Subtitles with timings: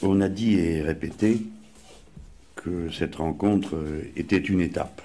[0.00, 1.42] On a dit et répété
[2.54, 3.76] que cette rencontre
[4.14, 5.02] était une étape.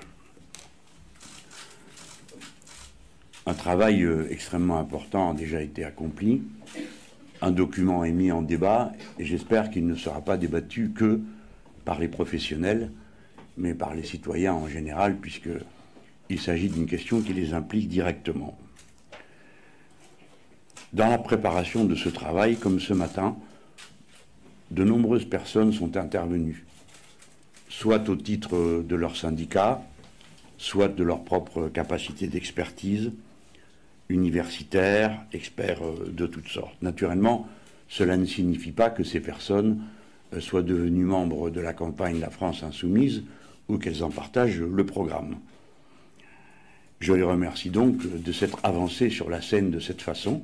[3.47, 6.43] Un travail extrêmement important a déjà été accompli.
[7.41, 11.21] Un document est mis en débat et j'espère qu'il ne sera pas débattu que
[11.85, 12.91] par les professionnels,
[13.57, 18.55] mais par les citoyens en général, puisqu'il s'agit d'une question qui les implique directement.
[20.93, 23.35] Dans la préparation de ce travail, comme ce matin,
[24.73, 26.65] de nombreuses personnes sont intervenues,
[27.69, 29.81] soit au titre de leur syndicat,
[30.57, 33.11] soit de leur propre capacité d'expertise,
[34.09, 36.81] universitaires, experts euh, de toutes sortes.
[36.81, 37.47] Naturellement,
[37.87, 39.81] cela ne signifie pas que ces personnes
[40.33, 43.23] euh, soient devenues membres de la campagne La France Insoumise
[43.69, 45.37] ou qu'elles en partagent le programme.
[46.99, 50.41] Je les remercie donc de s'être avancés sur la scène de cette façon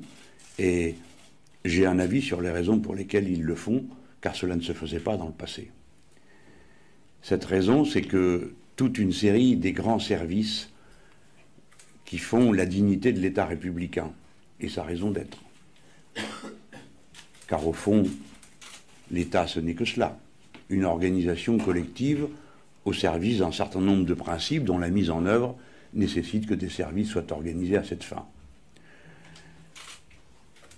[0.58, 0.94] et
[1.64, 3.84] j'ai un avis sur les raisons pour lesquelles ils le font,
[4.20, 5.70] car cela ne se faisait pas dans le passé.
[7.22, 10.70] Cette raison, c'est que toute une série des grands services
[12.04, 14.12] qui font la dignité de l'État républicain
[14.60, 15.38] et sa raison d'être.
[17.46, 18.04] Car au fond,
[19.10, 20.18] l'État, ce n'est que cela,
[20.68, 22.28] une organisation collective
[22.84, 25.56] au service d'un certain nombre de principes dont la mise en œuvre
[25.92, 28.24] nécessite que des services soient organisés à cette fin.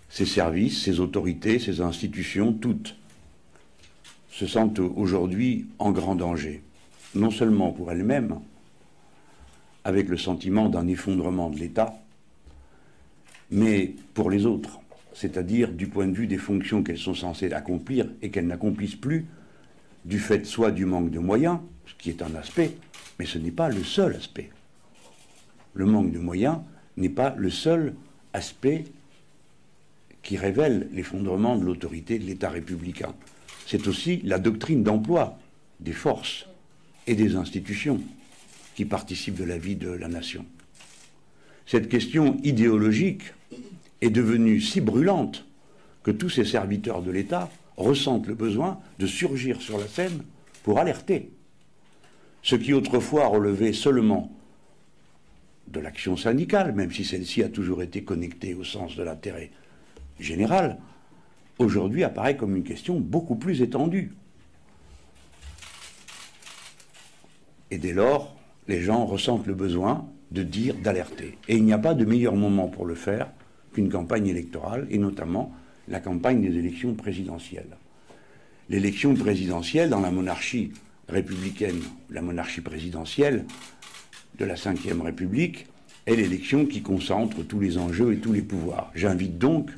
[0.09, 2.97] Ces services, ces autorités, ces institutions, toutes
[4.33, 6.63] se sentent aujourd'hui en grand danger,
[7.15, 8.41] non seulement pour elles-mêmes,
[9.85, 11.95] avec le sentiment d'un effondrement de l'État,
[13.51, 14.81] mais pour les autres,
[15.13, 19.27] c'est-à-dire du point de vue des fonctions qu'elles sont censées accomplir et qu'elles n'accomplissent plus,
[20.07, 22.73] du fait soit du manque de moyens, ce qui est un aspect,
[23.19, 24.51] mais ce n'est pas le seul aspect.
[25.75, 26.59] Le manque de moyens
[26.97, 27.95] n'est pas le seul
[28.33, 28.85] aspect
[30.23, 33.15] qui révèle l'effondrement de l'autorité de l'État républicain
[33.73, 35.39] c'est aussi la doctrine d'emploi
[35.81, 36.47] des forces
[37.07, 38.03] et des institutions
[38.75, 40.45] qui participent de la vie de la nation.
[41.65, 43.23] Cette question idéologique
[44.03, 45.47] est devenue si brûlante
[46.03, 50.23] que tous ces serviteurs de l'État ressentent le besoin de surgir sur la scène
[50.65, 51.31] pour alerter.
[52.43, 54.31] Ce qui autrefois relevait seulement
[55.69, 59.51] de l'action syndicale, même si celle-ci a toujours été connectée au sens de l'intérêt
[60.21, 60.79] général,
[61.63, 64.13] aujourd'hui apparaît comme une question beaucoup plus étendue.
[67.71, 68.37] Et dès lors,
[68.69, 71.39] les gens ressentent le besoin de dire, d'alerter.
[71.49, 73.31] Et il n'y a pas de meilleur moment pour le faire
[73.73, 75.55] qu'une campagne électorale, et notamment
[75.89, 77.77] la campagne des élections présidentielles.
[78.69, 80.73] L'élection présidentielle dans la monarchie
[81.09, 81.81] républicaine,
[82.11, 83.45] la monarchie présidentielle
[84.39, 85.67] de la Ve République,
[86.07, 88.91] est l'élection qui concentre tous les enjeux et tous les pouvoirs.
[88.95, 89.71] J'invite donc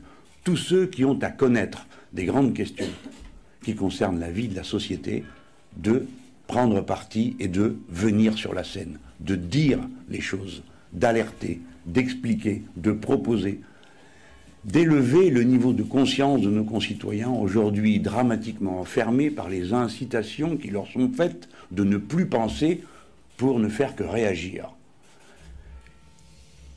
[0.45, 2.89] tous ceux qui ont à connaître des grandes questions
[3.63, 5.25] qui concernent la vie de la société,
[5.77, 6.07] de
[6.47, 10.63] prendre parti et de venir sur la scène, de dire les choses,
[10.93, 13.61] d'alerter, d'expliquer, de proposer,
[14.65, 20.69] d'élever le niveau de conscience de nos concitoyens aujourd'hui dramatiquement enfermés par les incitations qui
[20.69, 22.83] leur sont faites de ne plus penser
[23.37, 24.71] pour ne faire que réagir.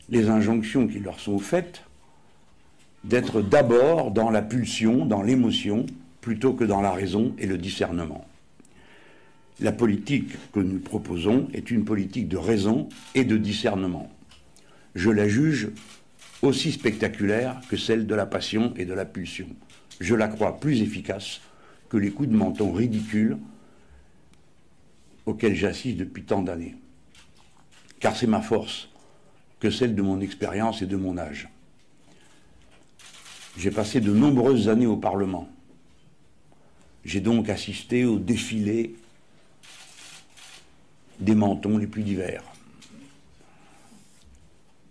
[0.09, 1.81] Les injonctions qui leur sont faites
[3.03, 5.85] d'être d'abord dans la pulsion, dans l'émotion,
[6.21, 8.25] plutôt que dans la raison et le discernement.
[9.59, 14.11] La politique que nous proposons est une politique de raison et de discernement.
[14.93, 15.69] Je la juge
[16.41, 19.47] aussi spectaculaire que celle de la passion et de la pulsion.
[19.99, 21.41] Je la crois plus efficace
[21.89, 23.37] que les coups de menton ridicules
[25.25, 26.75] auxquels j'assiste depuis tant d'années.
[27.99, 28.89] Car c'est ma force
[29.59, 31.49] que celle de mon expérience et de mon âge.
[33.57, 35.49] J'ai passé de nombreuses années au Parlement.
[37.03, 38.95] J'ai donc assisté au défilé
[41.19, 42.43] des mentons les plus divers.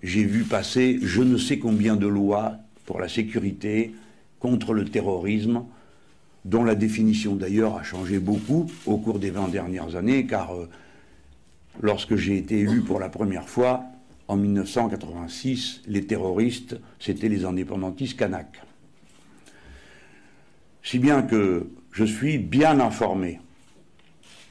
[0.03, 2.57] J'ai vu passer je ne sais combien de lois
[2.87, 3.95] pour la sécurité,
[4.41, 5.65] contre le terrorisme,
[6.45, 10.69] dont la définition d'ailleurs a changé beaucoup au cours des 20 dernières années, car euh,
[11.81, 13.85] lorsque j'ai été élu pour la première fois,
[14.29, 18.63] en 1986, les terroristes, c'était les indépendantistes kanaks.
[20.83, 23.41] Si bien que je suis bien informé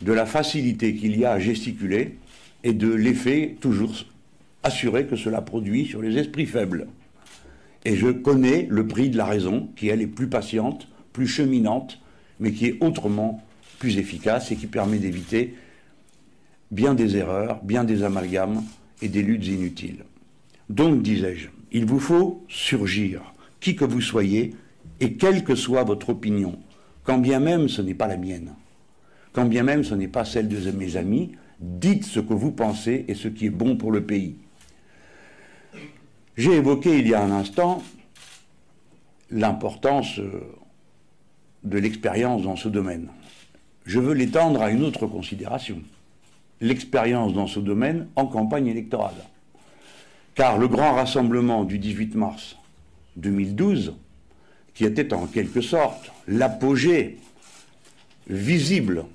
[0.01, 2.18] de la facilité qu'il y a à gesticuler
[2.63, 4.06] et de l'effet toujours
[4.63, 6.88] assuré que cela produit sur les esprits faibles.
[7.86, 12.01] Et je connais le prix de la raison, qui elle est plus patiente, plus cheminante,
[12.39, 13.44] mais qui est autrement
[13.77, 15.54] plus efficace et qui permet d'éviter
[16.72, 18.63] bien des erreurs, bien des amalgames,
[19.02, 20.06] et des luttes inutiles.
[20.70, 23.22] Donc, disais-je, il vous faut surgir,
[23.60, 24.56] qui que vous soyez,
[25.00, 26.58] et quelle que soit votre opinion,
[27.04, 28.54] quand bien même ce n'est pas la mienne,
[29.34, 33.06] quand bien même ce n'est pas celle de mes amis, dites ce que vous pensez
[33.08, 34.36] et ce qui est bon pour le pays.
[36.38, 37.84] J'ai évoqué il y a un instant
[39.32, 40.42] l'importance euh,
[41.64, 43.10] de l'expérience dans ce domaine.
[43.86, 45.82] Je veux l'étendre à une autre considération.
[46.62, 49.16] L'expérience dans ce domaine en campagne électorale.
[50.36, 52.57] Car le grand rassemblement du 18 mars
[53.18, 53.94] 2012,
[54.74, 57.18] qui était en quelque sorte l'apogée
[58.28, 59.06] visible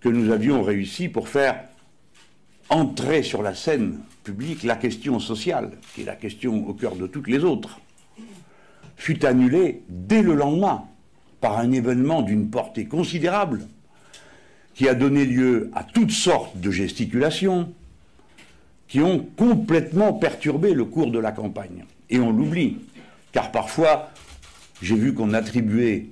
[0.00, 1.64] que nous avions réussi pour faire
[2.68, 7.06] entrer sur la scène publique la question sociale, qui est la question au cœur de
[7.06, 7.80] toutes les autres,
[8.96, 10.84] fut annulé dès le lendemain
[11.40, 13.66] par un événement d'une portée considérable
[14.74, 17.72] qui a donné lieu à toutes sortes de gesticulations
[18.88, 21.84] qui ont complètement perturbé le cours de la campagne.
[22.08, 22.78] Et on l'oublie,
[23.32, 24.10] car parfois,
[24.82, 26.06] j'ai vu qu'on attribuait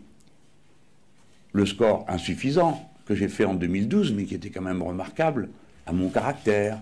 [1.52, 5.48] le score insuffisant que j'ai fait en 2012, mais qui était quand même remarquable,
[5.86, 6.78] à mon caractère,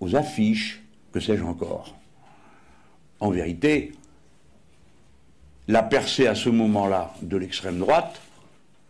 [0.00, 0.82] aux affiches,
[1.12, 1.94] que sais-je encore.
[3.20, 3.92] En vérité,
[5.68, 8.20] la percée à ce moment-là de l'extrême droite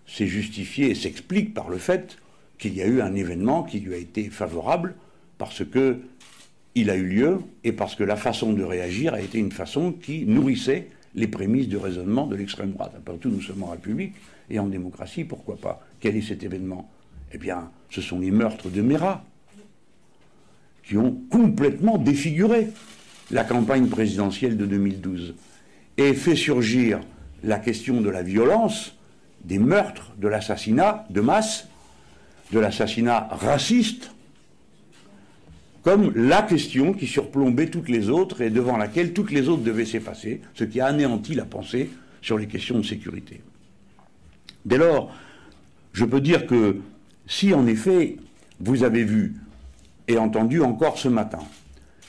[0.08, 2.18] s'est justifiée et s'explique par le fait
[2.58, 4.96] qu'il y a eu un événement qui lui a été favorable
[5.36, 6.00] parce que
[6.74, 9.92] il a eu lieu et parce que la façon de réagir a été une façon
[9.92, 12.92] qui nourrissait les prémices du raisonnement de l'extrême droite.
[12.96, 14.14] Après tout, nous sommes en République
[14.50, 15.84] et en démocratie, pourquoi pas?
[16.00, 16.90] Quel est cet événement?
[17.32, 19.24] Eh bien, ce sont les meurtres de Mera
[20.84, 22.68] qui ont complètement défiguré
[23.30, 25.34] la campagne présidentielle de 2012
[25.98, 27.00] et fait surgir
[27.42, 28.97] la question de la violence,
[29.44, 31.68] des meurtres, de l'assassinat de masse,
[32.52, 34.10] de l'assassinat raciste,
[35.82, 39.86] comme la question qui surplombait toutes les autres et devant laquelle toutes les autres devaient
[39.86, 41.90] s'effacer, ce qui a anéanti la pensée
[42.20, 43.40] sur les questions de sécurité.
[44.64, 45.14] Dès lors,
[45.92, 46.78] je peux dire que
[47.26, 48.16] si en effet
[48.60, 49.36] vous avez vu
[50.08, 51.40] et entendu encore ce matin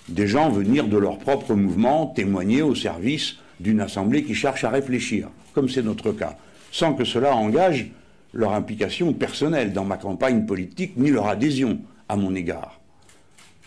[0.10, 4.70] des gens venir de leur propre mouvement témoigner au service d'une assemblée qui cherche à
[4.70, 6.38] réfléchir, comme c'est notre cas,
[6.72, 7.92] sans que cela engage
[8.34, 12.80] leur implication personnelle dans ma campagne politique ni leur adhésion à mon égard.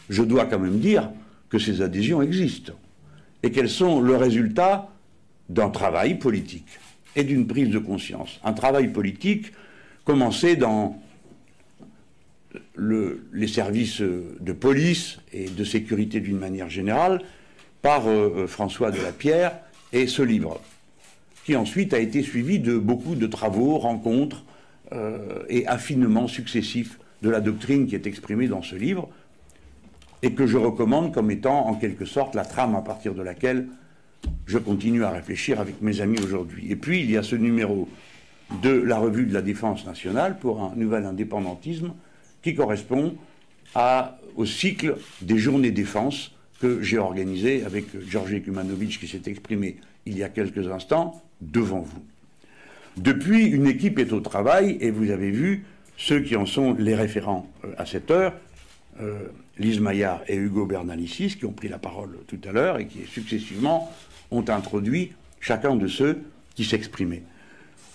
[0.09, 1.11] Je dois quand même dire
[1.49, 2.75] que ces adhésions existent
[3.43, 4.89] et qu'elles sont le résultat
[5.49, 6.79] d'un travail politique
[7.17, 8.41] et d'une prise de conscience.
[8.45, 9.53] Un travail politique
[10.05, 11.01] commencé dans
[12.77, 17.23] les services de police et de sécurité d'une manière générale
[17.81, 19.59] par euh, François de la Pierre
[19.93, 20.61] et ce livre,
[21.45, 24.45] qui ensuite a été suivi de beaucoup de travaux, rencontres
[24.93, 29.09] euh, et affinements successifs de la doctrine qui est exprimée dans ce livre,
[30.23, 33.67] et que je recommande comme étant en quelque sorte la trame à partir de laquelle
[34.47, 36.71] je continue à réfléchir avec mes amis aujourd'hui.
[36.71, 37.89] Et puis il y a ce numéro
[38.63, 41.93] de la revue de la défense nationale pour un nouvel indépendantisme
[42.43, 43.17] qui correspond
[44.37, 50.17] au cycle des journées défense que j'ai organisé avec Georges Kumanovic qui s'est exprimé il
[50.17, 52.05] y a quelques instants devant vous.
[52.97, 55.65] Depuis, une équipe est au travail et vous avez vu
[55.97, 58.35] ceux qui en sont les référents euh, à cette heure,
[59.01, 59.25] euh,
[59.59, 63.07] Lise Maillard et Hugo Bernalicis, qui ont pris la parole tout à l'heure et qui
[63.07, 63.93] successivement
[64.31, 66.23] ont introduit chacun de ceux
[66.55, 67.25] qui s'exprimaient.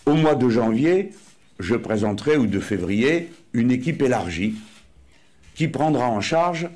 [0.06, 1.12] Au mois de janvier,
[1.60, 4.56] je présenterai, ou de février, une équipe élargie
[5.56, 6.68] qui prendra en charge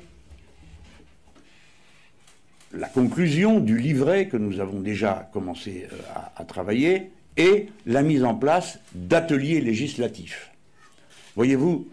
[2.72, 5.96] la conclusion du livret que nous avons déjà commencé euh,
[6.36, 10.50] à, travailler et la mise en place d'ateliers législatifs.
[11.36, 11.88] Voyez-vous,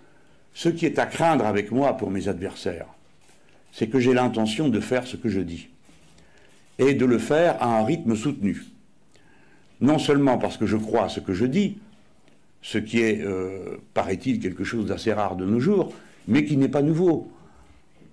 [0.54, 2.88] ce qui est à craindre avec moi pour mes adversaires,
[3.72, 5.70] c'est que j'ai l'intention de faire ce que je dis
[6.78, 8.64] et de le faire à un rythme soutenu.
[9.82, 11.78] Non seulement parce que je crois à ce que je dis,
[12.62, 15.94] ce qui est, euh, paraît-il, quelque chose d'assez rare de nos jours,
[16.28, 17.32] mais qui n'est pas nouveau.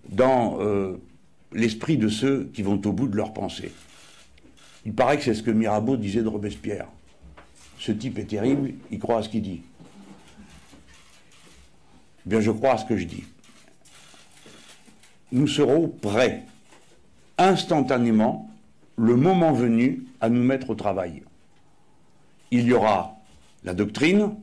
[0.08, 0.96] Dans euh,
[1.52, 3.72] l'esprit de ceux qui vont au bout de leur pensée.
[4.84, 6.86] Il paraît que c'est ce que Mirabeau disait de Robespierre.
[7.78, 9.62] Ce type est terrible, il croit à ce qu'il dit.
[12.26, 13.24] Eh bien, je crois à ce que je dis.
[15.32, 16.44] Nous serons prêts,
[17.36, 18.50] instantanément,
[18.96, 21.22] le moment venu, à nous mettre au travail.
[22.50, 23.16] Il y aura
[23.64, 24.34] la doctrine,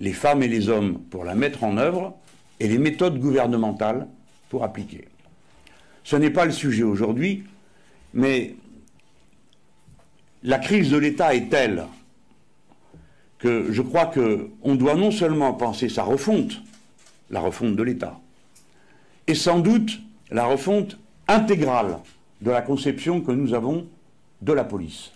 [0.00, 2.16] les femmes et les hommes pour la mettre en œuvre,
[2.60, 4.08] et les méthodes gouvernementales
[4.48, 5.08] pour appliquer.
[6.08, 7.44] Ce n'est pas le sujet aujourd'hui,
[8.14, 8.56] mais
[10.42, 11.84] la crise de l'État est telle
[13.36, 16.62] que je crois qu'on doit non seulement penser sa refonte,
[17.28, 18.18] la refonte de l'État,
[19.26, 20.00] et sans doute
[20.30, 20.96] la refonte
[21.28, 21.98] intégrale
[22.40, 23.86] de la conception que nous avons
[24.40, 25.12] de la police.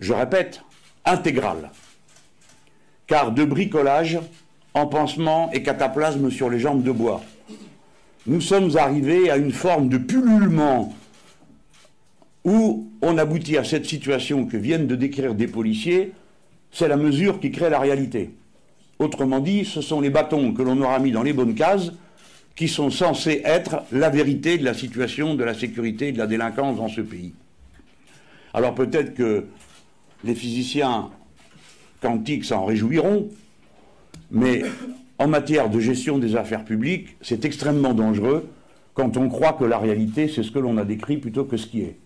[0.00, 0.62] Je répète,
[1.04, 1.72] intégrale.
[3.06, 4.18] Car de bricolage
[4.72, 7.20] en pansement et cataplasme sur les jambes de bois,
[8.26, 10.94] nous sommes arrivés à une forme de pullulement
[12.44, 16.12] où on aboutit à cette situation que viennent de décrire des policiers,
[16.70, 18.30] c'est la mesure qui crée la réalité.
[18.98, 21.92] Autrement dit, ce sont les bâtons que l'on aura mis dans les bonnes cases
[22.54, 26.26] qui sont censés être la vérité de la situation de la sécurité et de la
[26.26, 27.32] délinquance dans ce pays.
[28.52, 29.46] Alors peut-être que
[30.22, 31.10] les physiciens
[32.00, 33.28] quantiques s'en réjouiront,
[34.30, 34.62] mais
[35.18, 38.48] en matière de gestion des affaires publiques, c'est extrêmement dangereux
[38.94, 41.66] quand on croit que la réalité, c'est ce que l'on a décrit plutôt que ce
[41.66, 41.96] qui est.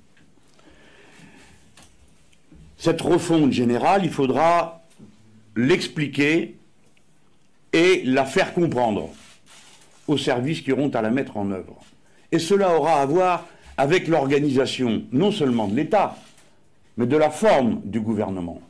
[2.79, 4.83] Cette refonte générale, il faudra
[5.57, 6.57] l'expliquer
[7.73, 9.11] et la faire comprendre
[10.07, 11.77] aux services qui auront à la mettre en œuvre.
[12.33, 13.47] Et cela aura à voir
[13.77, 16.17] avec l'organisation non seulement de l'État,
[16.97, 18.61] mais de la forme du gouvernement.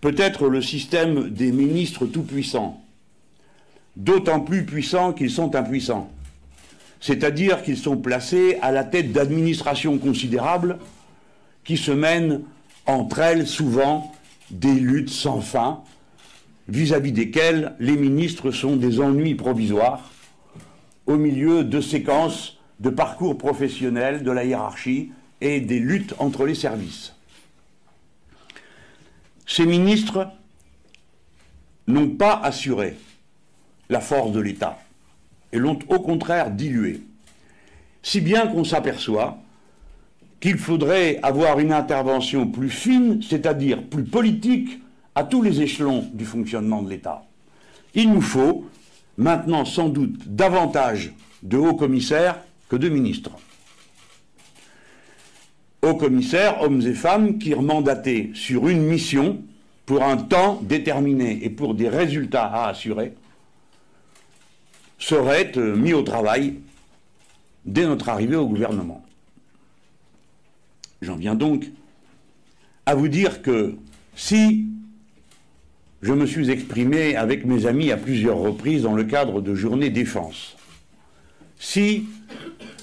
[0.00, 2.80] Peut-être le système des ministres tout-puissants,
[3.98, 6.10] d'autant plus puissants qu'ils sont impuissants,
[7.00, 10.78] c'est-à-dire qu'ils sont placés à la tête d'administrations considérables
[11.64, 12.42] qui se mènent
[12.86, 14.14] entre elles souvent
[14.50, 15.82] des luttes sans fin,
[16.68, 20.10] vis-à-vis desquelles les ministres sont des ennuis provisoires,
[21.06, 26.54] au milieu de séquences de parcours professionnels de la hiérarchie et des luttes entre les
[26.54, 27.14] services.
[29.44, 30.28] Ces ministres
[31.88, 32.96] n'ont pas assuré
[33.88, 34.78] la force de l'État
[35.52, 37.00] et l'ont au contraire dilué,
[38.02, 39.38] si bien qu'on s'aperçoit
[40.40, 44.80] qu'il faudrait avoir une intervention plus fine, c'est-à-dire plus politique,
[45.14, 47.24] à tous les échelons du fonctionnement de l'État.
[47.94, 48.66] Il nous faut
[49.16, 53.32] maintenant sans doute davantage de hauts commissaires que de ministres.
[55.82, 59.42] Hauts commissaires, hommes et femmes, qui mandatés sur une mission
[59.86, 63.14] pour un temps déterminé et pour des résultats à assurer,
[64.98, 66.54] seraient euh, mis au travail
[67.64, 69.04] dès notre arrivée au gouvernement.
[71.02, 71.66] J'en viens donc
[72.86, 73.76] à vous dire que
[74.16, 74.66] si
[76.02, 79.90] je me suis exprimé avec mes amis à plusieurs reprises dans le cadre de journées
[79.90, 80.56] défense,
[81.58, 82.06] si,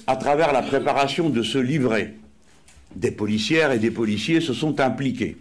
[0.06, 2.14] à travers la préparation de ce livret,
[2.94, 5.36] des policières et des policiers se sont impliqués,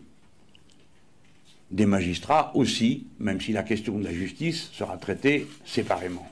[1.72, 6.30] des magistrats aussi, même si la question de la justice sera traitée séparément,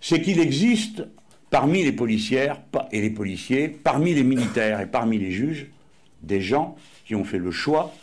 [0.00, 1.04] c'est qu'il existe
[1.50, 2.60] parmi les policières
[2.92, 5.66] et les policiers, parmi les militaires et parmi les juges,
[6.22, 6.76] des gens
[7.06, 7.94] qui ont fait le choix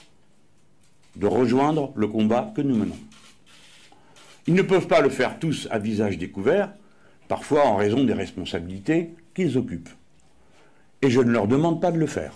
[1.15, 2.97] de rejoindre le combat que nous menons.
[4.47, 6.71] Ils ne peuvent pas le faire tous à visage découvert,
[7.27, 9.89] parfois en raison des responsabilités qu'ils occupent.
[11.01, 12.33] Et je ne leur demande pas de le faire.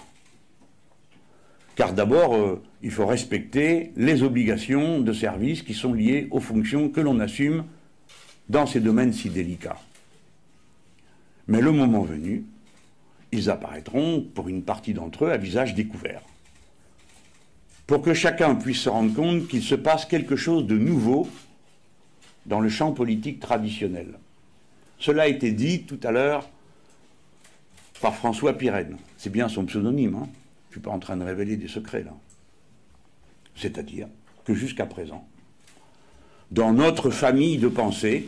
[1.75, 6.89] Car d'abord, euh, il faut respecter les obligations de service qui sont liées aux fonctions
[6.89, 7.63] que l'on assume
[8.49, 9.79] dans ces domaines si délicats.
[11.47, 12.45] Mais le moment venu,
[13.31, 16.21] ils apparaîtront, pour une partie d'entre eux, à visage découvert.
[17.87, 21.27] Pour que chacun puisse se rendre compte qu'il se passe quelque chose de nouveau
[22.45, 24.19] dans le champ politique traditionnel.
[24.97, 26.49] Cela a été dit tout à l'heure
[28.01, 28.97] par François Pirenne.
[29.17, 30.15] C'est bien son pseudonyme.
[30.15, 30.27] Hein.
[30.69, 32.13] Je ne suis pas en train de révéler des secrets là.
[33.55, 34.07] C'est-à-dire
[34.45, 35.27] que jusqu'à présent,
[36.51, 38.27] dans notre famille de pensée,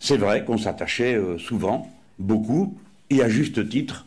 [0.00, 2.76] c'est vrai qu'on s'attachait euh, souvent, beaucoup,
[3.08, 4.06] et à juste titre,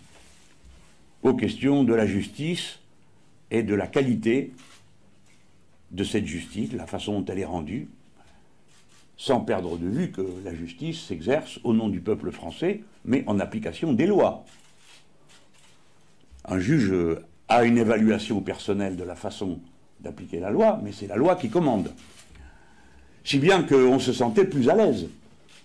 [1.23, 2.79] aux questions de la justice
[3.51, 4.51] et de la qualité
[5.91, 7.87] de cette justice, la façon dont elle est rendue,
[9.17, 13.39] sans perdre de vue que la justice s'exerce au nom du peuple français, mais en
[13.39, 14.43] application des lois.
[16.43, 16.93] Un juge
[17.47, 19.59] a une évaluation personnelle de la façon
[20.01, 21.93] d'appliquer la loi, mais c'est la loi qui commande.
[23.25, 25.07] Si bien qu'on se sentait plus à l'aise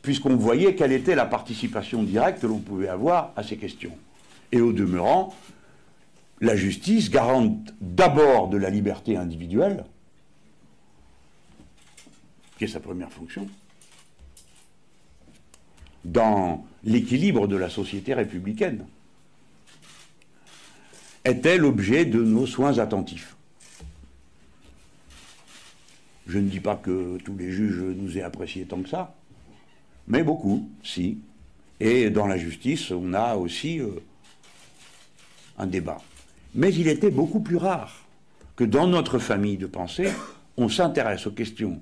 [0.02, 3.96] puisqu'on voyait quelle était la participation directe que l'on pouvait avoir à ces questions.
[4.50, 5.34] Et au demeurant,
[6.40, 9.84] la justice garante d'abord de la liberté individuelle,
[12.56, 13.46] qui est sa première fonction,
[16.04, 18.86] dans l'équilibre de la société républicaine,
[21.26, 23.36] était l'objet de nos soins attentifs.
[26.30, 29.16] Je ne dis pas que tous les juges nous aient appréciés tant que ça,
[30.06, 31.18] mais beaucoup, si.
[31.80, 33.88] Et dans la justice, on a aussi euh,
[35.58, 36.00] un débat.
[36.54, 38.04] Mais il était beaucoup plus rare
[38.54, 40.08] que dans notre famille de pensée,
[40.56, 41.80] on s'intéresse aux questions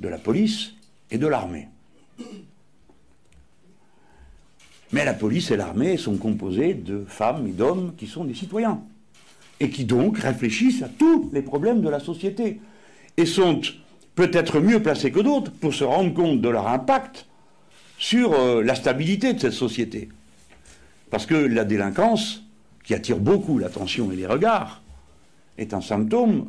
[0.00, 0.72] de la police
[1.12, 1.68] et de l'armée.
[4.90, 8.82] Mais la police et l'armée sont composées de femmes et d'hommes qui sont des citoyens,
[9.60, 12.60] et qui donc réfléchissent à tous les problèmes de la société
[13.20, 13.60] et sont
[14.14, 17.26] peut-être mieux placés que d'autres pour se rendre compte de leur impact
[17.98, 20.08] sur euh, la stabilité de cette société.
[21.10, 22.42] Parce que la délinquance,
[22.82, 24.82] qui attire beaucoup l'attention et les regards,
[25.58, 26.48] est un symptôme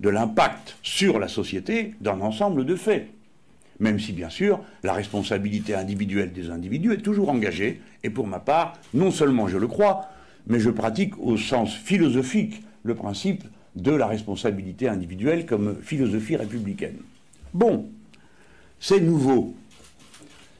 [0.00, 3.08] de l'impact sur la société d'un ensemble de faits.
[3.78, 8.40] Même si, bien sûr, la responsabilité individuelle des individus est toujours engagée, et pour ma
[8.40, 10.08] part, non seulement je le crois,
[10.46, 13.44] mais je pratique au sens philosophique le principe
[13.76, 16.96] de la responsabilité individuelle comme philosophie républicaine.
[17.52, 17.86] Bon,
[18.80, 19.54] c'est nouveau.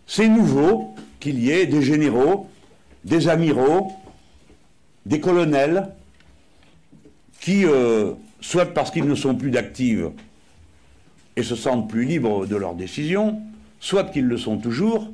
[0.06, 2.49] C'est nouveau qu'il y ait des généraux,
[3.04, 3.92] des amiraux,
[5.06, 5.88] des colonels
[7.40, 10.04] qui, euh, soit parce qu'ils ne sont plus d'actifs
[11.37, 13.40] et se sentent plus libres de leurs décisions,
[13.80, 15.11] soit qu'ils le sont toujours,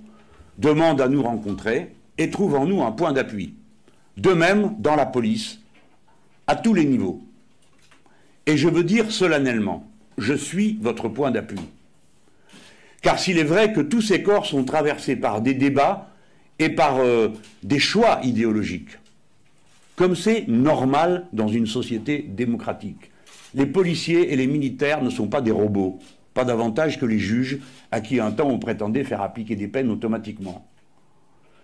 [0.58, 3.54] demandent à nous rencontrer et trouvent en nous un point d'appui.
[4.16, 5.60] De même dans la police,
[6.46, 7.22] à tous les niveaux.
[8.46, 11.60] Et je veux dire solennellement, je suis votre point d'appui.
[13.00, 16.10] Car s'il est vrai que tous ces corps sont traversés par des débats
[16.58, 17.28] et par euh,
[17.62, 18.98] des choix idéologiques,
[19.96, 23.10] comme c'est normal dans une société démocratique,
[23.54, 25.98] les policiers et les militaires ne sont pas des robots,
[26.32, 27.58] pas davantage que les juges
[27.90, 30.66] à qui un temps on prétendait faire appliquer des peines automatiquement.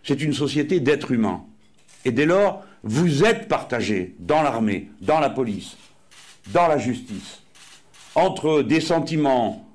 [0.04, 1.44] C'est une société d'êtres humains.
[2.04, 5.76] Et dès lors, vous êtes partagés dans l'armée, dans la police,
[6.52, 7.43] dans la justice,
[8.14, 9.67] entre des sentiments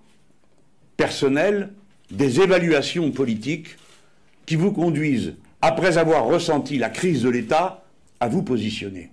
[0.98, 1.72] personnels,
[2.12, 3.78] des évaluations politiques
[4.46, 7.84] qui vous conduisent, après avoir ressenti la crise de l'État,
[8.20, 9.10] à vous positionner.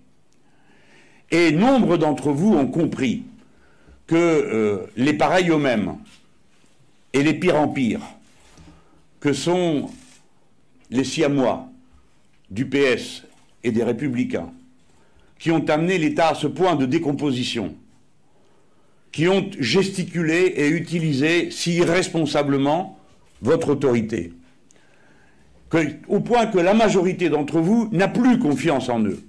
[1.31, 3.25] Et nombre d'entre vous ont compris
[4.07, 5.97] que euh, les pareils eux-mêmes
[7.12, 8.00] et les pires en pire,
[9.21, 9.90] que sont
[10.90, 11.69] les Siamois
[12.50, 13.23] du PS
[13.62, 14.52] et des Républicains,
[15.40, 17.75] qui ont amené l'État à ce point de décomposition,
[19.11, 22.99] qui ont gesticulé et utilisé si irresponsablement
[23.41, 24.32] votre autorité,
[26.08, 29.25] au point que la majorité d'entre vous n'a plus confiance en eux.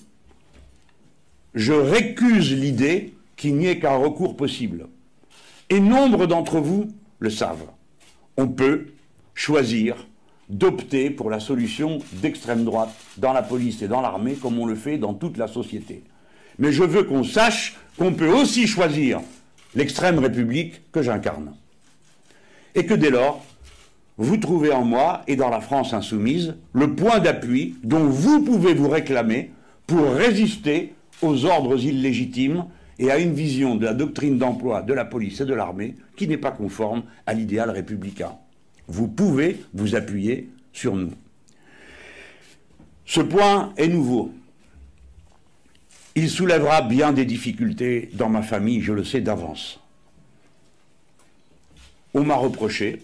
[1.55, 4.88] Je récuse l'idée qu'il n'y ait qu'un recours possible.
[5.69, 7.69] Et nombre d'entre vous le savent.
[8.38, 8.88] On peut
[9.33, 10.07] choisir
[10.51, 14.75] d'opter pour la solution d'extrême droite dans la police et dans l'armée, comme on le
[14.75, 16.03] fait dans toute la société.
[16.59, 19.21] Mais je veux qu'on sache qu'on peut aussi choisir
[19.73, 21.53] l'extrême république que j'incarne.
[22.75, 23.43] Et que dès lors,
[24.17, 28.73] vous trouvez en moi et dans la France insoumise le point d'appui dont vous pouvez
[28.73, 29.51] vous réclamer
[29.87, 32.65] pour résister aux ordres illégitimes
[32.99, 36.27] et à une vision de la doctrine d'emploi de la police et de l'armée qui
[36.27, 38.33] n'est pas conforme à l'idéal républicain.
[38.91, 41.13] Vous pouvez vous appuyer sur nous.
[43.06, 44.34] Ce point est nouveau.
[46.15, 49.80] Il soulèvera bien des difficultés dans ma famille, je le sais d'avance.
[52.13, 53.01] On m'a reproché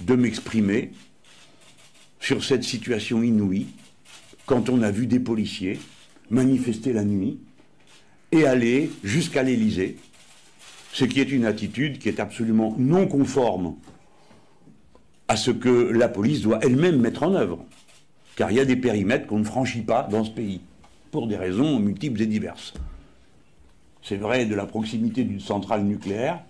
[0.00, 0.90] de m'exprimer
[2.18, 3.68] sur cette situation inouïe
[4.46, 5.78] quand on a vu des policiers
[6.28, 7.38] manifester la nuit
[8.32, 9.96] et aller jusqu'à l'Élysée,
[10.92, 13.76] ce qui est une attitude qui est absolument non conforme
[15.28, 17.64] à ce que la police doit elle-même mettre en œuvre.
[18.34, 20.60] Car il y a des périmètres qu'on ne franchit pas dans ce pays,
[21.10, 22.72] pour des raisons multiples et diverses.
[24.02, 26.40] C'est vrai de la proximité d'une centrale nucléaire,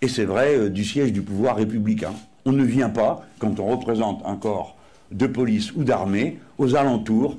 [0.00, 2.12] et c'est vrai euh, du siège du pouvoir républicain.
[2.44, 4.76] On ne vient pas, quand on représente un corps
[5.10, 7.36] de police ou d'armée, aux alentours,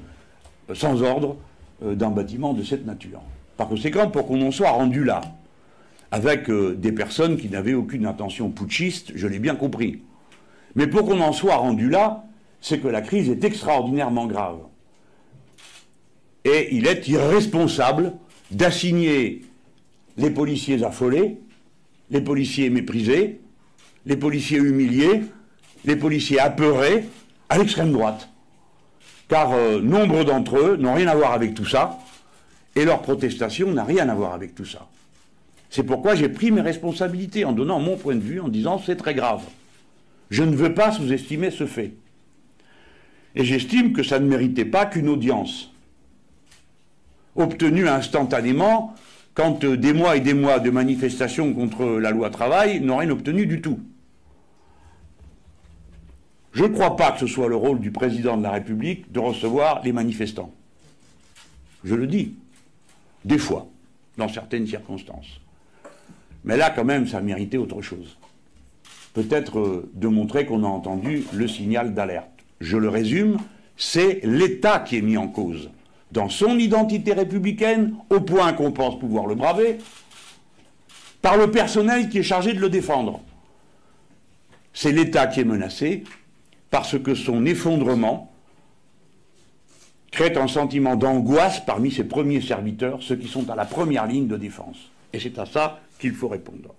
[0.69, 1.37] euh, sans ordre,
[1.83, 3.21] euh, d'un bâtiment de cette nature.
[3.55, 5.21] Par conséquent, pour qu'on en soit rendu là,
[6.11, 10.01] avec des personnes qui n'avaient aucune intention putschiste, je l'ai bien compris,
[10.75, 12.25] mais pour qu'on en soit rendu là,
[12.61, 14.59] c'est que la crise est extraordinairement grave.
[16.45, 18.13] Et il est irresponsable
[18.51, 19.43] d'assigner
[20.17, 21.37] les policiers affolés,
[22.09, 23.39] les policiers méprisés,
[24.05, 25.23] les policiers humiliés,
[25.85, 27.05] les policiers apeurés
[27.49, 28.29] à l'extrême droite.
[29.27, 31.99] Car euh, nombre d'entre eux n'ont rien à voir avec tout ça,
[32.75, 34.87] et leur protestation n'a rien à voir avec tout ça.
[35.69, 38.97] C'est pourquoi j'ai pris mes responsabilités en donnant mon point de vue, en disant c'est
[38.97, 39.41] très grave.
[40.31, 41.93] Je ne veux pas sous-estimer ce fait.
[43.35, 45.71] Et j'estime que ça ne méritait pas qu'une audience
[47.35, 48.95] obtenue instantanément
[49.33, 53.09] quand euh, des mois et des mois de manifestations contre la loi travail n'ont rien
[53.09, 53.79] obtenu du tout.
[56.53, 59.19] Je ne crois pas que ce soit le rôle du président de la République de
[59.19, 60.53] recevoir les manifestants.
[61.83, 62.35] Je le dis,
[63.23, 63.67] des fois,
[64.17, 65.39] dans certaines circonstances.
[66.43, 68.17] Mais là, quand même, ça méritait autre chose
[69.13, 72.29] peut-être euh, de montrer qu'on a entendu le signal d'alerte.
[72.59, 73.37] Je le résume,
[73.77, 75.69] c'est l'État qui est mis en cause.
[76.11, 79.77] dans son identité républicaine, au point qu'on pense pouvoir le braver,
[81.21, 83.21] par le personnel qui est chargé de le défendre.
[84.73, 86.03] C'est l'État qui est menacé
[86.69, 88.31] parce que son effondrement
[90.11, 94.27] crée un sentiment d'angoisse parmi ses premiers serviteurs, ceux qui sont à la première ligne
[94.27, 94.77] de défense.
[95.13, 96.75] Et c'est à ça qu'il faut répondre.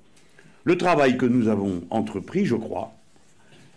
[0.65, 2.93] Le travail que nous avons entrepris, je crois,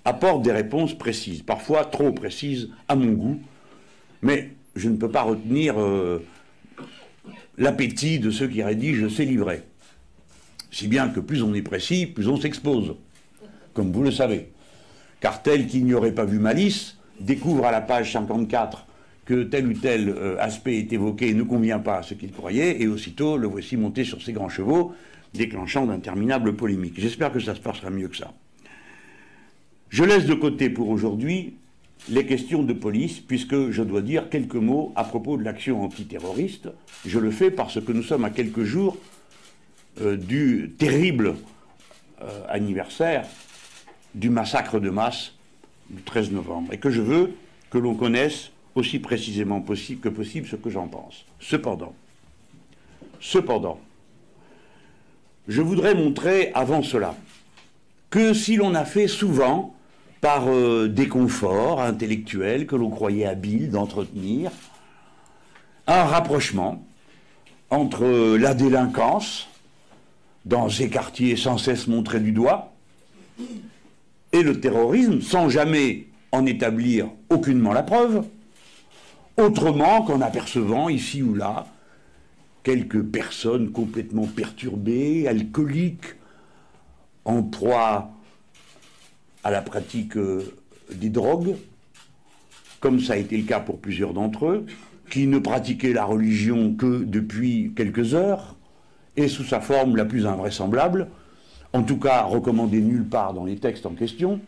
[0.04, 3.40] apporte des réponses précises, parfois trop précises à mon goût,
[4.22, 6.24] mais je ne peux pas retenir euh,
[7.58, 9.64] l'appétit de ceux qui rédigent ces livrets.
[10.72, 12.96] Si bien que plus on est précis, plus on s'expose,
[13.74, 14.52] comme vous le savez.
[15.22, 18.86] Car tel qui n'y aurait pas vu malice découvre à la page 54
[19.26, 22.32] que tel ou tel euh, aspect est évoqué et ne convient pas à ce qu'il
[22.32, 24.94] croyait, et aussitôt le voici monté sur ses grands chevaux,
[25.38, 27.00] déclenchant d'interminables polémiques.
[27.00, 28.34] J'espère que ça se passera mieux que ça.
[29.90, 31.56] Je laisse de côté pour aujourd'hui
[32.10, 36.70] les questions de police, puisque je dois dire quelques mots à propos de l'action antiterroriste.
[37.06, 38.98] Je le fais parce que nous sommes à quelques jours
[40.02, 41.36] euh, du terrible
[42.22, 43.26] euh, anniversaire
[44.14, 45.34] du massacre de masse
[45.90, 47.32] du 13 novembre, et que je veux
[47.70, 51.26] que l'on connaisse aussi précisément possible que possible ce que j'en pense.
[51.40, 51.94] Cependant,
[53.20, 53.80] cependant,
[55.48, 57.16] je voudrais montrer avant cela
[58.10, 59.76] que si l'on a fait souvent
[60.22, 64.52] par euh, des conforts intellectuels que l'on croyait habiles d'entretenir,
[65.88, 66.84] un rapprochement
[67.70, 69.48] entre la délinquance,
[70.46, 72.74] dans ces quartiers sans cesse montrés du doigt,
[74.32, 78.24] et le terrorisme, sans jamais en établir aucunement la preuve,
[79.38, 81.68] autrement qu'en apercevant ici ou là
[82.66, 86.16] quelques personnes complètement perturbées, alcooliques,
[87.24, 88.12] en proie
[89.44, 90.42] à la pratique euh,
[90.92, 91.56] des drogues,
[92.80, 94.66] comme ça a été le cas pour plusieurs d'entre eux,
[95.12, 98.56] qui ne pratiquaient la religion que depuis quelques heures,
[99.16, 101.08] et sous sa forme la plus invraisemblable,
[101.72, 104.42] en tout cas recommandée nulle part dans les textes en question,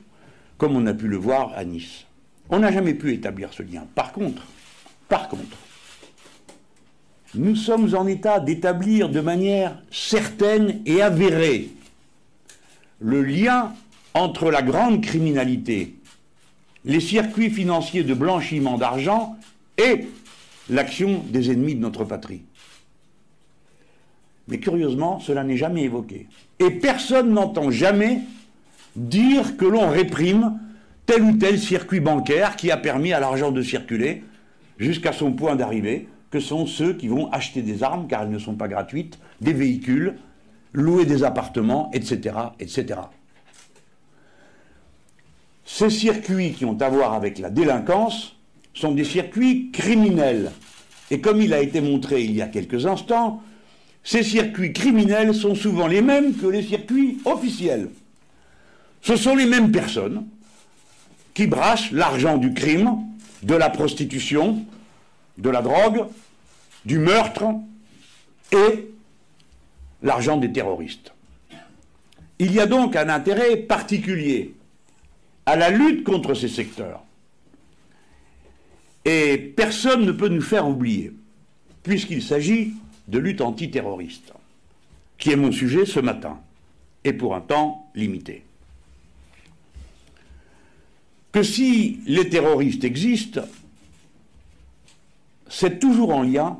[0.58, 2.06] comme on a pu le voir à Nice.
[2.49, 3.86] On n'a jamais pu établir ce lien.
[3.93, 4.41] Par contre,
[5.08, 5.58] par contre,
[7.36, 11.70] nous sommes en état d'établir de manière certaine et avérée
[13.00, 13.74] le lien
[14.13, 15.96] entre la grande criminalité,
[16.86, 19.38] les circuits financiers de blanchiment d'argent
[19.78, 20.08] et
[20.70, 22.42] l'action des ennemis de notre patrie.
[24.48, 26.28] Mais curieusement, cela n'est jamais évoqué.
[26.60, 28.22] Et personne n'entend jamais
[28.96, 30.58] dire que l'on réprime
[31.06, 34.24] tel ou tel circuit bancaire qui a permis à l'argent de circuler
[34.80, 38.38] jusqu'à son point d'arrivée, que sont ceux qui vont acheter des armes, car elles ne
[38.38, 40.19] sont pas gratuites, des véhicules,
[40.71, 43.00] louer des appartements, etc., etc.
[45.65, 48.36] Ces circuits qui ont à voir avec la délinquance
[48.76, 50.52] sont des circuits criminels.
[51.10, 53.41] Et comme il a été montré il y a quelques instants,
[54.04, 57.89] ces circuits criminels sont souvent les mêmes que les circuits officiels.
[59.02, 60.28] Ce sont les mêmes personnes
[61.34, 63.00] qui brassent l'argent du crime,
[63.41, 64.63] de la prostitution,
[65.39, 66.06] de la drogue,
[66.88, 67.43] du meurtre
[68.54, 68.88] et
[70.02, 71.12] l'argent des terroristes.
[72.39, 74.56] Il y a donc un intérêt particulier
[75.45, 77.04] à la lutte contre ces secteurs.
[79.04, 81.12] Et personne ne peut nous faire oublier,
[81.84, 82.73] puisqu'il s'agit
[83.10, 84.32] de lutte antiterroriste,
[85.17, 86.39] qui est mon sujet ce matin,
[87.04, 88.45] et pour un temps limité.
[91.34, 93.41] Que si les terroristes existent,
[95.50, 96.58] c'est toujours en lien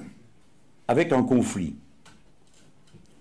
[0.88, 1.76] avec un conflit.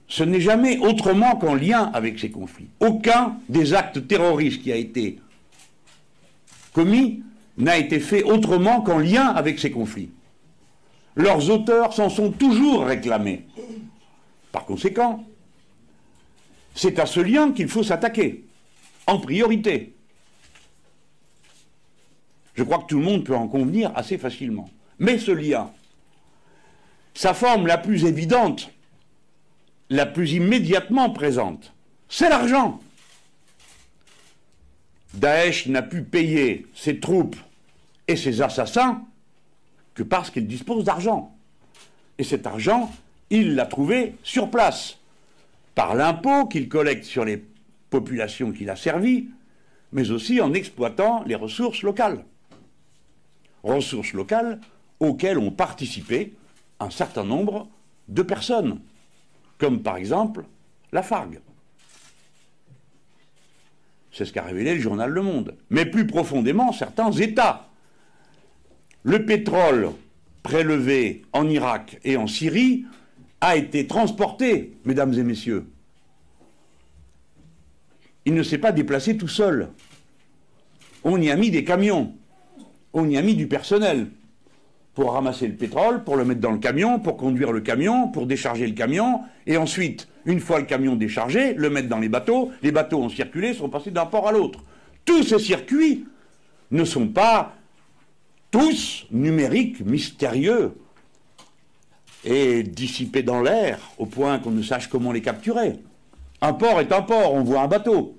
[0.09, 2.69] Ce n'est jamais autrement qu'en lien avec ces conflits.
[2.81, 5.19] Aucun des actes terroristes qui a été
[6.73, 7.23] commis
[7.59, 10.11] n'a été fait autrement qu'en lien avec ces conflits.
[11.17, 13.47] Leurs auteurs s'en sont toujours réclamés.
[14.53, 15.25] Par conséquent,
[16.75, 18.45] c'est à ce lien qu'il faut s'attaquer,
[19.07, 19.95] en priorité.
[22.55, 24.69] Je crois que tout le monde peut en convenir assez facilement.
[24.99, 25.71] Mais ce lien,
[27.17, 28.71] sa forme la plus évidente,
[29.89, 31.73] la plus immédiatement présente,
[32.11, 32.79] c'est l'argent.
[35.15, 37.37] Daesh n'a pu payer ses troupes
[38.07, 39.03] et ses assassins
[39.95, 41.35] que parce qu'il dispose d'argent.
[42.19, 42.95] Et cet argent,
[43.31, 44.99] il l'a trouvé sur place,
[45.75, 47.43] par l'impôt qu'il collecte sur les
[47.89, 49.31] populations qu'il a servies,
[49.91, 52.27] mais aussi en exploitant les ressources locales.
[53.63, 54.61] Ressources locales
[55.01, 56.35] auxquelles ont participé
[56.81, 57.69] un certain nombre
[58.09, 58.81] de personnes,
[59.59, 60.45] comme par exemple
[60.93, 61.41] la Fargue.
[64.13, 65.55] C'est ce qu'a révélé le journal Le Monde.
[65.69, 67.69] Mais plus profondément, certains États.
[69.03, 69.91] Le pétrole
[70.43, 72.87] prélevé en Irak et en Syrie
[73.41, 75.67] a été transporté, mesdames et messieurs.
[78.25, 79.69] Il ne s'est pas déplacé tout seul.
[81.05, 82.15] On y a mis des camions,
[82.93, 84.09] on y a mis du personnel
[84.97, 88.27] pour ramasser le pétrole, pour le mettre dans le camion, pour conduire le camion, pour
[88.27, 92.51] décharger le camion, et ensuite, une fois le camion déchargé, le mettre dans les bateaux.
[92.63, 94.61] Les bateaux ont circulé, sont passés d'un port à l'autre.
[95.05, 96.07] Tous ces circuits
[96.71, 97.53] ne sont pas
[98.51, 100.73] tous numériques, mystérieux
[102.25, 105.75] et dissipés dans l'air au point qu'on ne sache comment les capturer.
[106.41, 108.17] Un port est un port, on voit un bateau.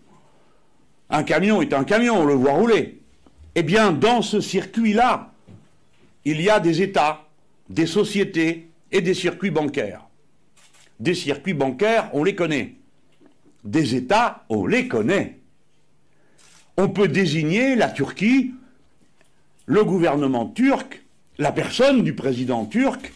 [1.10, 3.02] Un camion est un camion, on le voit rouler.
[3.56, 5.32] Eh bien, dans ce circuit-là,
[6.28, 7.26] il y a des États,
[7.70, 10.08] des sociétés et des circuits bancaires.
[11.00, 12.76] Des circuits bancaires, on les connaît.
[13.63, 15.40] Des États, on les connaît.
[16.76, 18.54] On peut désigner la Turquie,
[19.68, 21.02] le gouvernement turc,
[21.38, 23.13] la personne du président turc,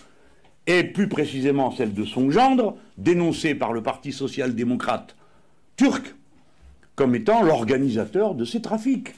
[0.68, 5.18] et plus précisément celle de son gendre, dénoncée par le Parti social-démocrate
[5.76, 6.16] turc
[6.96, 9.16] comme étant l'organisateur de ces trafics.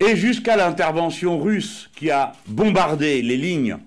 [0.00, 3.78] Et jusqu'à l'intervention russe qui a bombardé les lignes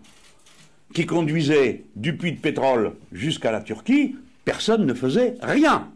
[0.93, 4.15] qui conduisaient du puits de pétrole jusqu'à la Turquie,
[4.45, 5.91] personne ne faisait rien.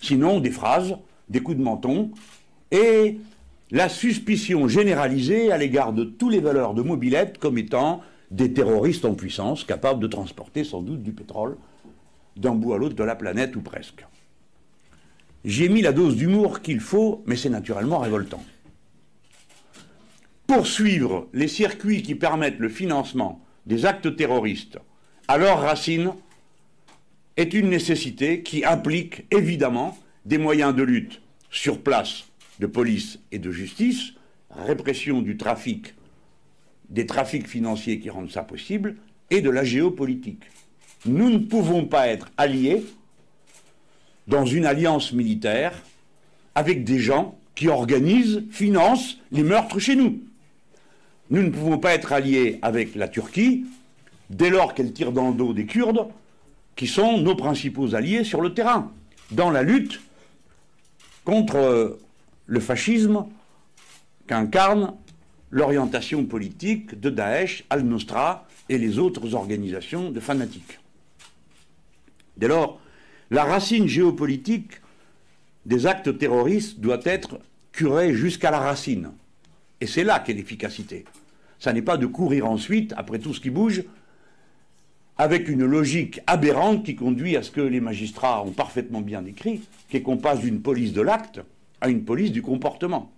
[0.00, 0.96] Sinon des phrases,
[1.28, 2.12] des coups de menton
[2.70, 3.18] et
[3.72, 9.04] la suspicion généralisée à l'égard de tous les valeurs de mobilette comme étant des terroristes
[9.04, 11.56] en puissance capables de transporter sans doute du pétrole
[12.36, 14.06] d'un bout à l'autre de la planète ou presque.
[15.44, 18.42] J'ai mis la dose d'humour qu'il faut, mais c'est naturellement révoltant.
[20.52, 24.78] Poursuivre les circuits qui permettent le financement des actes terroristes
[25.28, 26.12] à leurs racines
[27.36, 31.20] est une nécessité qui implique évidemment des moyens de lutte
[31.52, 32.24] sur place
[32.58, 34.14] de police et de justice,
[34.50, 35.94] répression du trafic,
[36.88, 38.96] des trafics financiers qui rendent ça possible,
[39.30, 40.42] et de la géopolitique.
[41.06, 42.82] Nous ne pouvons pas être alliés
[44.26, 45.80] dans une alliance militaire
[46.56, 50.20] avec des gens qui organisent, financent les meurtres chez nous.
[51.30, 53.64] Nous ne pouvons pas être alliés avec la Turquie
[54.30, 56.08] dès lors qu'elle tire dans le dos des Kurdes,
[56.76, 58.92] qui sont nos principaux alliés sur le terrain,
[59.30, 60.00] dans la lutte
[61.24, 61.98] contre
[62.46, 63.26] le fascisme
[64.26, 64.94] qu'incarne
[65.50, 70.78] l'orientation politique de Daesh, Al-Nosra et les autres organisations de fanatiques.
[72.36, 72.80] Dès lors,
[73.30, 74.80] la racine géopolitique
[75.66, 77.38] des actes terroristes doit être
[77.72, 79.12] curée jusqu'à la racine.
[79.80, 81.04] Et c'est là qu'est l'efficacité.
[81.60, 83.84] Ça n'est pas de courir ensuite, après tout ce qui bouge,
[85.18, 89.60] avec une logique aberrante qui conduit à ce que les magistrats ont parfaitement bien décrit,
[89.90, 91.40] qui est qu'on passe d'une police de l'acte
[91.82, 93.12] à une police du comportement.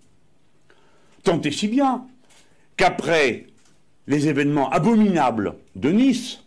[1.23, 2.05] Tant et si bien
[2.77, 3.47] qu'après
[4.09, 6.41] les événements abominables de Nice,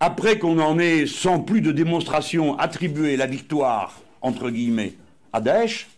[0.00, 4.94] après qu'on en ait, sans plus de démonstration, attribué la victoire, entre guillemets,
[5.32, 5.88] à Daesh,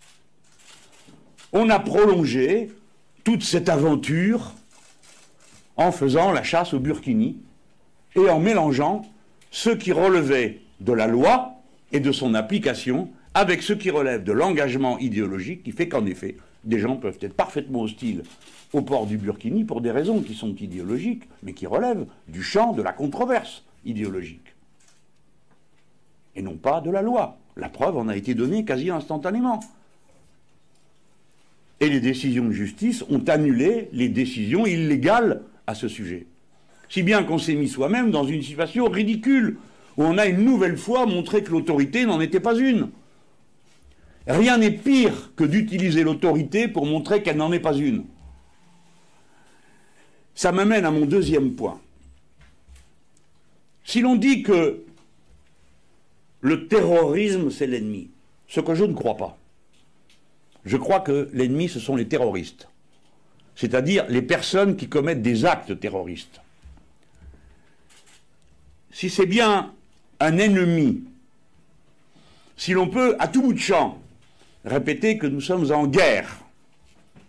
[1.54, 2.70] on a prolongé
[3.24, 4.52] toute cette aventure
[5.76, 7.38] en faisant la chasse au Burkini
[8.16, 9.02] et en mélangeant
[9.50, 11.54] ce qui relevait de la loi
[11.92, 16.36] et de son application avec ce qui relève de l'engagement idéologique qui fait qu'en effet,
[16.64, 18.22] des gens peuvent être parfaitement hostiles
[18.72, 22.72] au port du Burkini pour des raisons qui sont idéologiques, mais qui relèvent du champ
[22.72, 24.54] de la controverse idéologique.
[26.36, 27.38] Et non pas de la loi.
[27.56, 29.60] La preuve en a été donnée quasi instantanément.
[31.80, 36.26] Et les décisions de justice ont annulé les décisions illégales à ce sujet.
[36.88, 39.58] Si bien qu'on s'est mis soi-même dans une situation ridicule,
[39.96, 42.90] où on a une nouvelle fois montré que l'autorité n'en était pas une.
[44.26, 48.04] Rien n'est pire que d'utiliser l'autorité pour montrer qu'elle n'en est pas une.
[50.34, 51.80] Ça m'amène à mon deuxième point.
[53.84, 54.82] Si l'on dit que
[56.40, 58.10] le terrorisme, c'est l'ennemi,
[58.48, 59.38] ce que je ne crois pas,
[60.64, 62.68] je crois que l'ennemi, ce sont les terroristes,
[63.56, 66.40] c'est-à-dire les personnes qui commettent des actes terroristes.
[68.90, 69.72] Si c'est bien
[70.20, 71.04] un ennemi,
[72.56, 73.98] si l'on peut, à tout bout de champ,
[74.64, 76.38] répéter que nous sommes en guerre,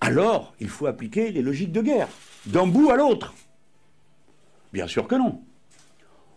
[0.01, 2.09] alors il faut appliquer les logiques de guerre,
[2.45, 3.33] d'un bout à l'autre.
[4.71, 5.41] Bien sûr que non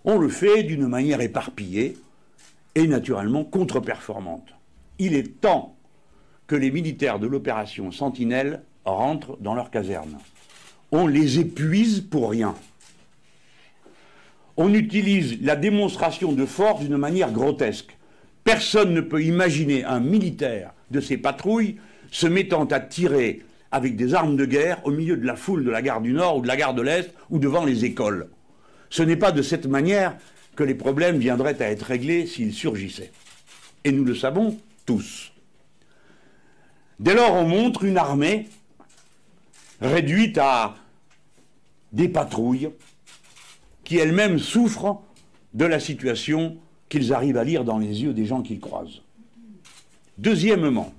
[0.05, 1.99] on le fait d'une manière éparpillée
[2.75, 4.49] et naturellement contre-performante.
[4.99, 5.77] Il est temps
[6.47, 10.19] que les militaires de l'opération Sentinelle rentrent dans leur caserne.
[10.93, 12.55] On les épuise pour rien.
[14.57, 17.97] On utilise la démonstration de force d'une manière grotesque.
[18.45, 21.77] Personne ne peut imaginer un militaire de ces patrouilles
[22.11, 25.71] se mettant à tirer avec des armes de guerre au milieu de la foule de
[25.71, 28.29] la gare du Nord ou de la gare de l'Est ou devant les écoles.
[28.91, 30.17] Ce n'est pas de cette manière
[30.57, 33.13] que les problèmes viendraient à être réglés s'ils surgissaient.
[33.85, 35.33] Et nous le savons tous.
[36.99, 38.49] Dès lors, on montre une armée
[39.81, 40.77] réduite à
[41.93, 42.71] des patrouilles
[43.85, 45.01] qui elles-mêmes souffrent
[45.55, 49.03] de la situation qu'ils arrivent à lire dans les yeux des gens qu'ils croisent.
[50.19, 50.93] Deuxièmement,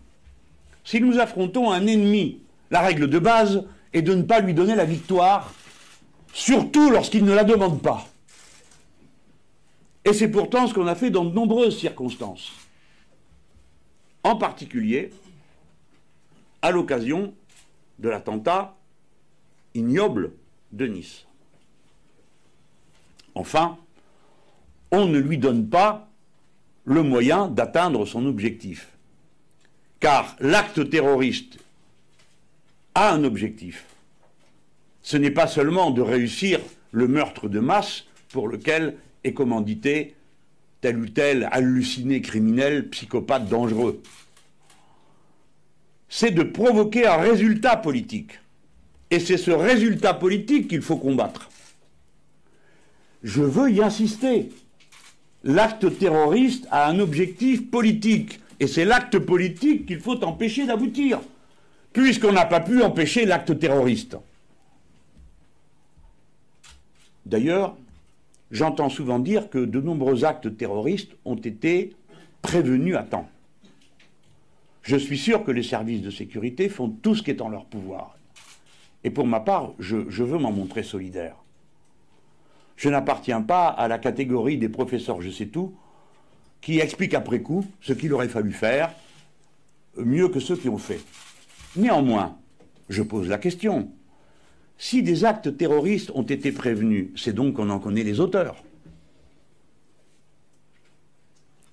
[0.83, 4.75] si nous affrontons un ennemi, la règle de base est de ne pas lui donner
[4.75, 5.53] la victoire,
[6.33, 8.07] surtout lorsqu'il ne la demande pas.
[10.05, 12.51] Et c'est pourtant ce qu'on a fait dans de nombreuses circonstances.
[14.23, 15.11] En particulier,
[16.61, 17.33] à l'occasion
[17.99, 18.75] de l'attentat
[19.75, 20.31] ignoble
[20.71, 21.25] de Nice.
[23.35, 23.77] Enfin,
[24.91, 26.09] on ne lui donne pas
[26.85, 28.89] le moyen d'atteindre son objectif.
[29.99, 31.59] Car l'acte terroriste
[32.95, 33.85] a un objectif.
[35.01, 36.59] Ce n'est pas seulement de réussir
[36.91, 40.15] le meurtre de masse pour lequel est commandité
[40.81, 44.01] tel ou tel halluciné criminel, psychopathe dangereux.
[46.09, 48.39] C'est de provoquer un résultat politique.
[49.11, 51.49] Et c'est ce résultat politique qu'il faut combattre.
[53.23, 54.49] Je veux y insister.
[55.43, 58.39] L'acte terroriste a un objectif politique.
[58.59, 61.21] Et c'est l'acte politique qu'il faut empêcher d'aboutir,
[61.93, 64.17] puisqu'on n'a pas pu empêcher l'acte terroriste.
[67.25, 67.77] D'ailleurs,
[68.51, 71.93] j'entends souvent dire que de nombreux actes terroristes ont été
[72.41, 73.29] prévenus à temps.
[74.81, 77.65] Je suis sûr que les services de sécurité font tout ce qui est en leur
[77.65, 78.17] pouvoir.
[79.03, 81.35] Et pour ma part, je, veux m'en montrer solidaire.
[82.75, 85.73] Je n'appartiens pas à la catégorie des professeurs je sais tout
[86.61, 88.93] qui expliquent après coup ce qu'il aurait fallu faire
[89.97, 91.01] mieux que ceux qui ont fait.
[91.75, 92.37] Néanmoins,
[92.89, 93.91] je pose la question.
[94.77, 98.63] Si des actes terroristes ont été prévenus, c'est donc qu'on en connaît les auteurs.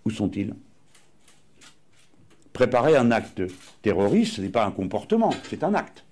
[0.04, 0.54] Où sont-ils?
[2.56, 3.42] Préparer un acte
[3.82, 6.06] terroriste, ce n'est pas un comportement, c'est un acte.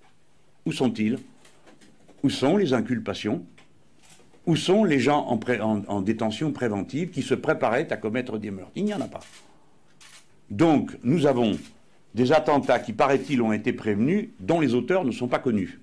[0.66, 1.18] Où sont-ils?
[2.22, 3.46] Où sont les inculpations?
[4.44, 5.26] Où sont les gens
[5.88, 8.72] en, détention préventive qui se préparaient à commettre des meurtres?
[8.74, 9.20] Il n'y en a pas.
[10.50, 11.56] Donc, nous avons
[12.14, 15.80] des attentats qui, paraît-il, ont été prévenus, dont les auteurs ne sont pas connus,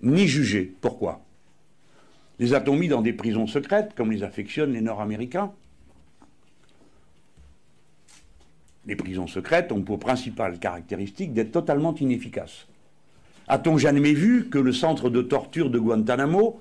[0.00, 0.76] ni jugés.
[0.80, 1.22] Pourquoi?
[2.38, 5.50] Les a-t-on mis dans des prisons secrètes, comme les affectionnent les Nord-Américains?
[8.86, 12.66] Les prisons secrètes ont pour principale caractéristique d'être totalement inefficaces.
[13.48, 16.60] A-t-on jamais vu que le centre de torture de Guantanamo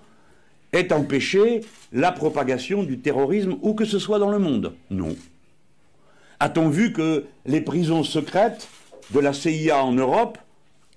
[0.74, 4.74] ait empêché la propagation du terrorisme où que ce soit dans le monde?
[4.90, 5.16] Non.
[6.40, 8.68] A-t-on vu que les prisons secrètes
[9.12, 10.38] de la CIA en Europe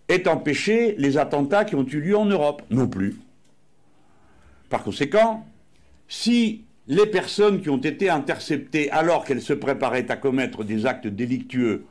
[0.08, 2.62] aient empêché les attentats qui ont eu lieu en Europe?
[2.70, 3.16] Non plus.
[4.68, 5.46] Par conséquent,
[6.08, 11.06] si les personnes qui ont été interceptées alors qu'elles se préparaient à commettre des actes
[11.06, 11.86] délictueux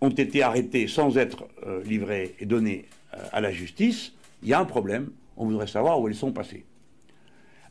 [0.00, 4.54] ont été arrêtés sans être euh, livrés et donnés euh, à la justice, il y
[4.54, 5.10] a un problème.
[5.36, 6.64] On voudrait savoir où elles sont passées.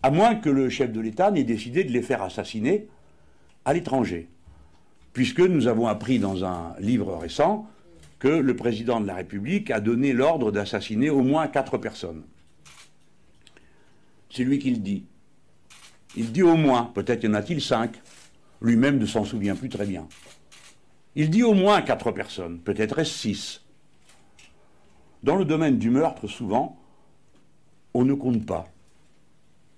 [0.04, 2.88] À moins que le chef de l'État n'ait décidé de les faire assassiner
[3.66, 4.30] à l'étranger.
[5.14, 7.68] Puisque nous avons appris dans un livre récent
[8.18, 12.24] que le président de la République a donné l'ordre d'assassiner au moins quatre personnes.
[14.30, 15.04] C'est lui qui le dit.
[16.16, 18.02] Il dit au moins, peut-être y en a-t-il cinq.
[18.62, 20.08] Lui-même ne s'en souvient plus très bien.
[21.16, 23.66] Il dit au moins quatre personnes, peut-être est-ce six.
[25.24, 26.80] Dans le domaine du meurtre, souvent,
[27.94, 28.68] on ne compte pas,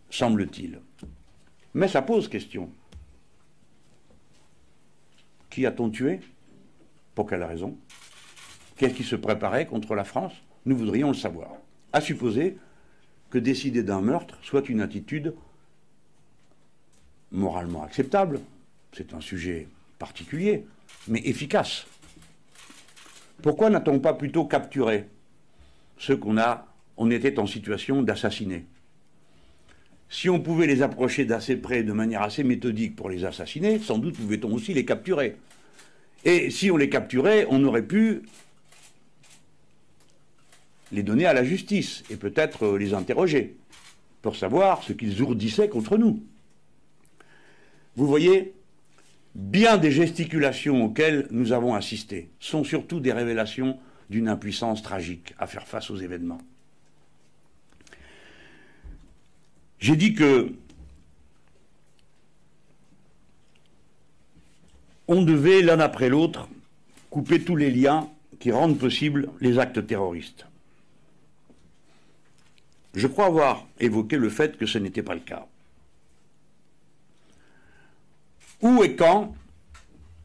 [0.10, 0.80] semble-t-il.
[1.74, 2.69] Mais ça pose question.
[5.50, 6.19] Qui a-t-on tué?
[7.15, 7.78] Pour quelle raison?
[8.76, 10.34] Qu'est-ce qui se préparait contre la France?
[10.65, 11.50] Nous voudrions le savoir.
[11.91, 12.58] À supposer
[13.30, 15.36] que décider d'un meurtre soit une attitude
[17.34, 18.39] moralement acceptable,
[18.93, 19.67] c'est un sujet
[20.00, 20.65] particulier,
[21.08, 21.86] mais efficace.
[23.41, 25.06] Pourquoi n'a-t-on pas plutôt capturé
[25.97, 28.66] ceux qu'on a, on était en situation d'assassiner?
[30.10, 33.97] Si on pouvait les approcher d'assez près, de manière assez méthodique pour les assassiner, sans
[33.97, 35.38] doute pouvait-on aussi les capturer.
[36.24, 38.22] Et si on les capturait, on aurait pu
[40.91, 43.58] les donner à la justice et peut-être les interroger
[44.22, 46.24] pour savoir ce qu'ils ourdissaient contre nous.
[47.96, 48.54] Vous voyez,
[49.36, 53.80] bien des gesticulations auxquelles nous avons assisté sont surtout des révélations
[54.10, 56.41] d'une impuissance tragique à faire face aux événements.
[59.80, 60.54] J'ai dit que
[65.08, 66.48] on devait l'un après l'autre
[67.10, 70.46] couper tous les liens qui rendent possibles les actes terroristes.
[72.94, 75.48] Je crois avoir évoqué le fait que ce n'était pas le cas.
[78.64, 79.36] Où et quand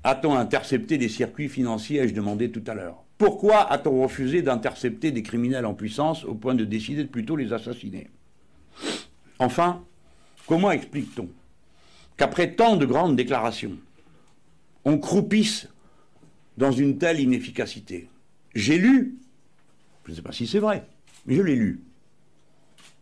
[0.04, 3.02] a-t-on intercepté des circuits financiers, ai-je demandé tout à l'heure?
[3.18, 7.52] Pourquoi a-t-on refusé d'intercepter des criminels en puissance au point de décider de plutôt les
[7.52, 8.08] assassiner?
[9.40, 9.84] Enfin,
[10.46, 11.28] comment explique-t-on
[12.16, 13.76] qu'après tant de grandes déclarations,
[14.84, 15.68] on croupisse
[16.56, 18.08] dans une telle inefficacité?
[18.54, 19.18] J'ai lu,
[20.04, 20.86] je ne sais pas si c'est vrai,
[21.26, 21.80] mais je l'ai lu,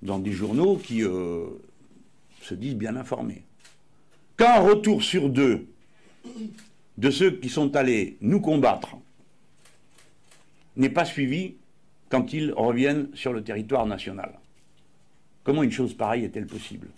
[0.01, 1.47] dans des journaux qui euh,
[2.41, 3.46] se disent bien informés,
[4.37, 5.67] qu'un retour sur deux
[6.99, 8.97] de ceux qui sont allés nous combattre
[10.77, 11.55] n'est pas suivi
[12.09, 14.39] quand ils reviennent sur le territoire national.
[15.45, 16.89] Comment une chose pareille est-elle possible?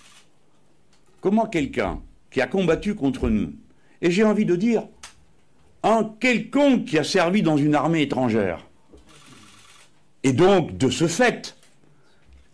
[1.20, 3.52] Comment quelqu'un qui a combattu contre nous,
[4.00, 4.86] et j'ai envie de dire,
[5.82, 8.66] un quelconque qui a servi dans une armée étrangère,
[10.22, 11.56] et donc de ce fait,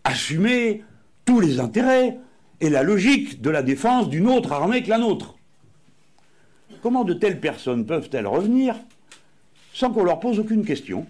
[0.04, 0.84] assumer
[1.24, 2.18] tous les intérêts
[2.64, 5.34] et la logique de la défense d'une autre armée que la nôtre.
[6.82, 8.74] Comment de telles personnes peuvent-elles revenir
[9.74, 11.04] sans qu'on leur pose aucune question,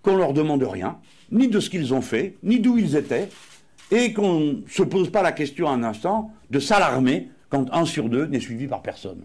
[0.00, 0.96] qu'on leur demande rien,
[1.30, 3.28] ni de ce qu'ils ont fait, ni d'où ils étaient,
[3.90, 8.08] et qu'on ne se pose pas la question un instant de s'alarmer quand un sur
[8.08, 9.24] deux n'est suivi par personne?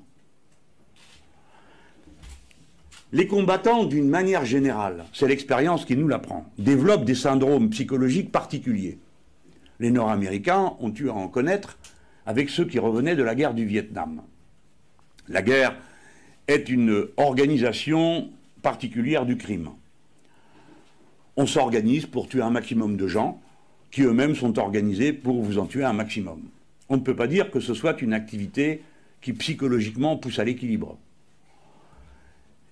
[3.13, 8.99] Les combattants, d'une manière générale, c'est l'expérience qui nous l'apprend, développent des syndromes psychologiques particuliers.
[9.79, 11.77] Les Nord-Américains ont dû en connaître
[12.25, 14.21] avec ceux qui revenaient de la guerre du Vietnam.
[15.29, 15.75] La guerre
[16.47, 18.29] est une organisation
[18.61, 19.69] particulière du crime.
[21.35, 23.39] On s'organise pour tuer un maximum de gens
[23.91, 26.41] qui eux-mêmes sont organisés pour vous en tuer un maximum.
[26.89, 28.81] On ne peut pas dire que ce soit une activité
[29.21, 30.97] qui psychologiquement pousse à l'équilibre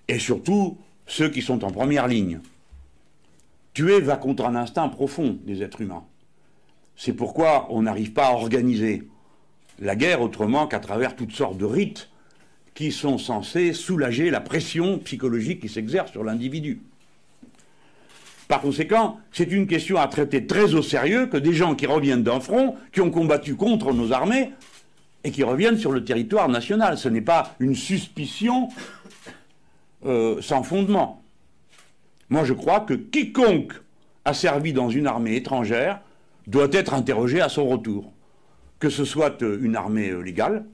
[0.08, 2.40] et surtout ceux qui sont en première ligne.
[3.74, 6.04] Tuer va contre un instinct profond des êtres humains.
[6.96, 9.06] C'est pourquoi on n'arrive pas à organiser
[9.78, 12.08] la guerre autrement qu'à travers toutes sortes de rites
[12.74, 16.80] qui sont censés soulager la pression psychologique qui s'exerce sur l'individu.
[18.48, 22.22] Par conséquent, c'est une question à traiter très au sérieux que des gens qui reviennent
[22.22, 24.52] d'un front, qui ont combattu contre nos armées,
[25.24, 26.96] et qui reviennent sur le territoire national.
[26.96, 28.68] Ce n'est pas une suspicion
[30.04, 31.22] euh, sans fondement.
[32.28, 33.72] Moi, je crois que quiconque
[34.24, 36.00] a servi dans une armée étrangère
[36.46, 38.12] doit être interrogé à son retour.
[38.78, 40.66] Que ce soit euh, une armée euh, légale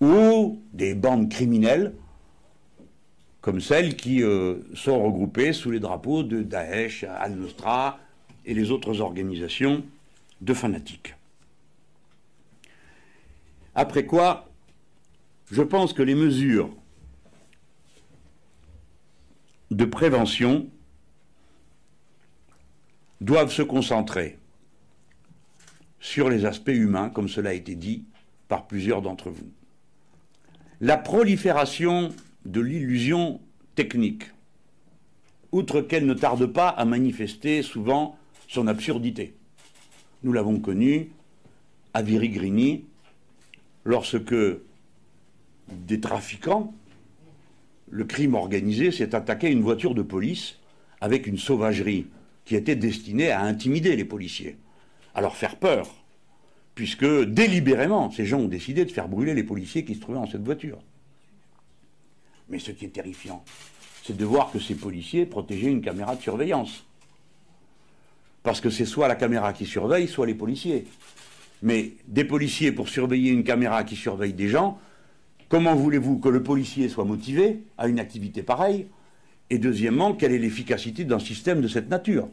[0.00, 1.94] ou des bandes criminelles
[3.40, 4.22] comme celles qui
[4.74, 8.00] sont regroupées sous les drapeaux de Daesh, Al-Nusra
[8.44, 9.84] et les autres organisations
[10.40, 11.14] de fanatiques.
[13.74, 14.48] Après quoi,
[15.50, 16.70] je pense que les mesures
[19.70, 20.66] de prévention
[23.20, 24.38] doivent se concentrer
[26.00, 28.04] sur les aspects humains, comme cela a été dit
[28.48, 29.50] par plusieurs d'entre vous.
[30.80, 32.10] La prolifération
[32.44, 33.40] de l'illusion
[33.74, 34.24] technique,
[35.52, 39.34] outre qu'elle ne tarde pas à manifester souvent son absurdité.
[40.22, 41.10] Nous l'avons connu
[41.94, 42.84] à Virigrini,
[43.84, 44.34] lorsque
[45.68, 46.74] des trafiquants
[47.88, 50.56] le crime organisé s'est attaqué à une voiture de police
[51.00, 52.06] avec une sauvagerie
[52.46, 54.56] qui était destinée à intimider les policiers,
[55.14, 55.94] à leur faire peur,
[56.74, 60.30] puisque délibérément, ces gens ont décidé de faire brûler les policiers qui se trouvaient dans
[60.30, 60.78] cette voiture.
[62.48, 63.44] Mais ce qui est terrifiant,
[64.04, 66.86] c'est de voir que ces policiers protégeaient une caméra de surveillance.
[68.42, 70.86] Parce que c'est soit la caméra qui surveille, soit les policiers.
[71.62, 74.78] Mais des policiers pour surveiller une caméra qui surveille des gens,
[75.48, 78.88] Comment voulez-vous que le policier soit motivé à une activité pareille
[79.50, 82.28] Et deuxièmement, quelle est l'efficacité d'un système de cette nature?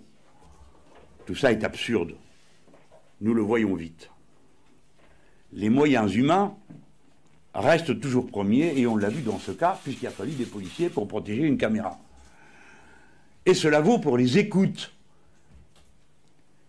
[1.25, 2.15] Tout ça est absurde.
[3.21, 4.09] Nous le voyons vite.
[5.53, 6.55] Les moyens humains
[7.53, 10.89] restent toujours premiers, et on l'a vu dans ce cas, puisqu'il a fallu des policiers
[10.89, 11.99] pour protéger une caméra.
[13.45, 14.91] Et cela vaut pour les écoutes.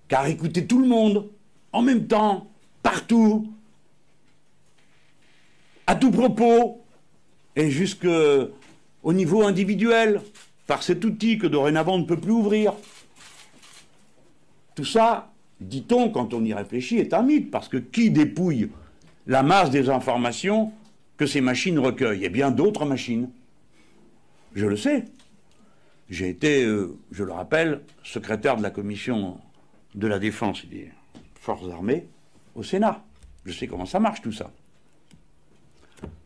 [0.08, 1.30] Car écouter tout le monde,
[1.72, 2.50] en même temps,
[2.82, 3.50] partout,
[5.86, 6.84] à tout propos,
[7.56, 7.70] et
[9.04, 10.20] jusqu'au niveau individuel,
[10.66, 12.72] par cet outil que dorénavant on ne peut plus ouvrir.
[14.74, 15.30] Tout ça,
[15.60, 18.70] dit-on, quand on y réfléchit, est un mythe, parce que qui dépouille
[19.26, 20.72] la masse des informations
[21.16, 22.24] que ces machines recueillent?
[22.24, 23.28] Eh bien, d'autres machines.
[24.54, 25.04] Je le sais.
[26.08, 29.38] J'ai été, euh, je le rappelle, secrétaire de la commission
[29.94, 30.92] de la défense et des
[31.34, 32.06] forces armées
[32.54, 33.02] au Sénat.
[33.44, 34.50] Je sais comment ça marche tout ça.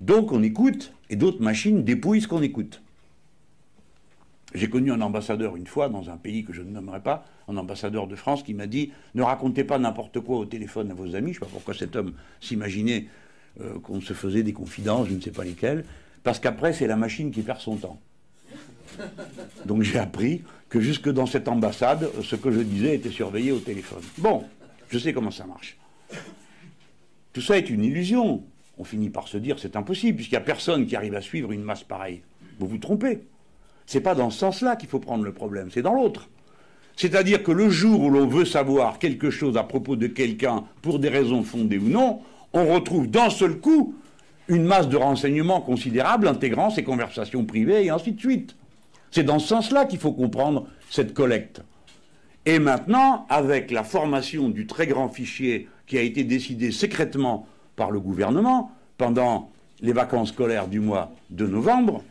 [0.01, 2.83] Donc on écoute et d'autres machines dépouillent ce qu'on écoute.
[4.55, 7.57] J'ai connu un ambassadeur une fois dans un pays que je ne nommerai pas, un
[7.57, 11.14] ambassadeur de France qui m'a dit Ne racontez pas n'importe quoi au téléphone à vos
[11.14, 11.33] amis.
[11.33, 13.07] Je ne sais pas pourquoi cet homme s'imaginait
[13.61, 15.85] euh, qu'on se faisait des confidences, je ne sais pas lesquelles,
[16.22, 18.01] parce qu'après, c'est la machine qui perd son temps.
[19.66, 23.59] Donc j'ai appris que jusque dans cette ambassade, ce que je disais était surveillé au
[23.59, 24.03] téléphone.
[24.18, 24.45] Bon,
[24.89, 25.76] je sais comment ça marche.
[27.33, 28.43] Tout ça est une illusion.
[28.79, 31.53] On finit par se dire c'est impossible, puisqu'il n'y a personne qui arrive à suivre
[31.53, 32.22] une masse pareille.
[32.59, 33.20] Vous vous trompez.
[33.87, 36.29] C'est pas dans ce sens-là qu'il faut prendre le problème, c'est dans l'autre.
[36.97, 40.99] C'est-à-dire que le jour où l'on veut savoir quelque chose à propos de quelqu'un pour
[40.99, 42.20] des raisons fondées ou non,
[42.53, 43.95] on retrouve d'un seul coup
[44.49, 48.57] une masse de renseignements considérable intégrant ces conversations privées et ainsi de suite.
[49.11, 51.62] C'est dans ce sens-là qu'il faut comprendre cette collecte.
[52.47, 57.47] Et maintenant, avec la formation du très grand fichier qui a été décidé secrètement
[57.79, 59.51] par le gouvernement pendant
[59.81, 62.03] les vacances scolaires du mois de novembre,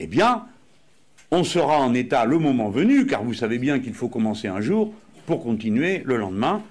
[0.00, 0.46] eh bien,
[1.30, 4.60] on sera en état le moment venu, car vous savez bien qu'il faut commencer un
[4.60, 4.92] jour
[5.26, 6.62] pour continuer le lendemain,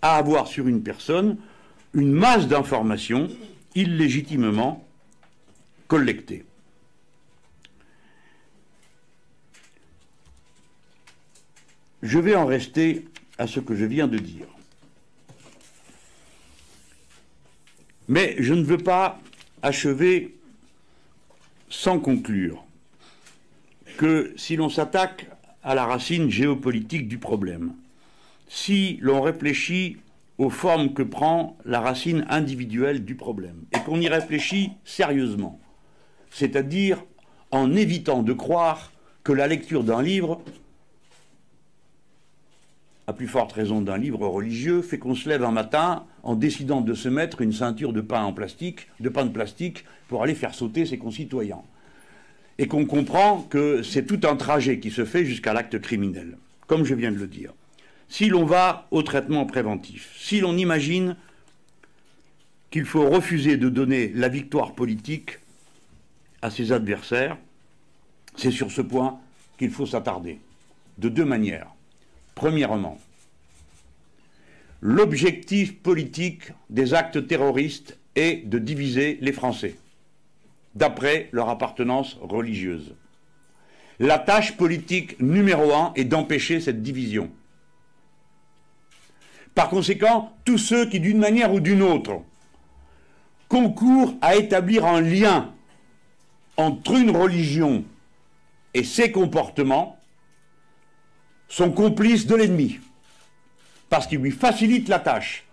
[0.00, 1.36] à avoir sur une personne
[1.92, 3.28] une masse d'informations
[3.74, 4.84] illégitimement
[5.88, 6.44] collectées.
[12.02, 14.46] Je vais en rester à ce que je viens de dire.
[18.10, 19.20] Mais je ne veux pas
[19.62, 20.34] achever
[21.68, 22.64] sans conclure
[23.98, 25.30] que si l'on s'attaque
[25.62, 27.72] à la racine géopolitique du problème,
[28.48, 29.98] si l'on réfléchit
[30.38, 35.60] aux formes que prend la racine individuelle du problème, et qu'on y réfléchit sérieusement,
[36.32, 37.04] c'est-à-dire
[37.52, 38.90] en évitant de croire
[39.22, 40.42] que la lecture d'un livre,
[43.06, 46.80] à plus forte raison d'un livre religieux, fait qu'on se lève un matin en décidant
[46.80, 50.34] de se mettre une ceinture de pain en plastique, de pain de plastique, pour aller
[50.34, 51.62] faire sauter ses concitoyens
[52.60, 56.84] et qu'on comprend que c'est tout un trajet qui se fait jusqu'à l'acte criminel, comme
[56.84, 57.54] je viens de le dire.
[58.10, 61.16] Si l'on va au traitement préventif, si l'on imagine
[62.70, 65.38] qu'il faut refuser de donner la victoire politique
[66.42, 67.38] à ses adversaires,
[68.36, 69.18] c'est sur ce point
[69.58, 70.38] qu'il faut s'attarder,
[70.98, 71.68] de deux manières.
[72.34, 72.98] Premièrement,
[74.80, 79.76] l'objectif politique des actes terroristes est de diviser les Français
[80.74, 82.94] d'après leur appartenance religieuse.
[83.98, 87.30] La tâche politique numéro un est d'empêcher cette division.
[89.54, 92.22] Par conséquent, tous ceux qui, d'une manière ou d'une autre,
[93.48, 95.52] concourent à établir un lien
[96.56, 97.84] entre une religion
[98.74, 99.98] et ses comportements
[101.48, 102.78] sont complices de l'ennemi,
[103.90, 105.44] parce qu'ils lui facilitent la tâche,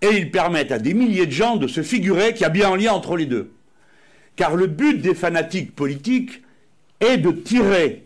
[0.00, 2.72] et ils permettent à des milliers de gens de se figurer qu'il y a bien
[2.72, 3.52] un lien entre les deux.
[4.34, 6.42] Car le but des fanatiques politiques
[7.00, 8.04] est de tirer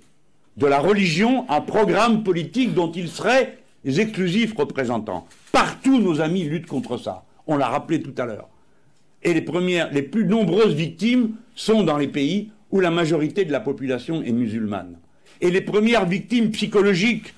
[0.56, 5.26] de la religion un programme politique dont ils seraient les exclusifs représentants.
[5.52, 7.24] Partout, nos amis luttent contre ça.
[7.46, 8.48] On l'a rappelé tout à l'heure.
[9.22, 13.60] Et les premières, plus nombreuses victimes sont dans les pays où la majorité de la
[13.60, 14.98] population est musulmane.
[15.40, 17.32] Et les premières victimes psychologiques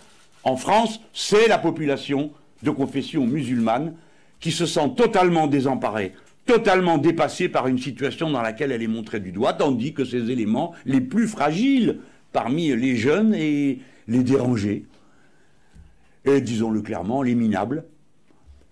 [0.44, 2.30] en France, c'est la population
[2.62, 3.94] de confession musulmane
[4.40, 6.12] qui se sent totalement désemparée,
[6.46, 10.30] totalement dépassée par une situation dans laquelle elle est montrée du doigt, tandis que ces
[10.30, 12.00] éléments les plus fragiles
[12.32, 14.84] parmi les jeunes et les dérangés,
[16.24, 17.84] et disons-le clairement, les minables,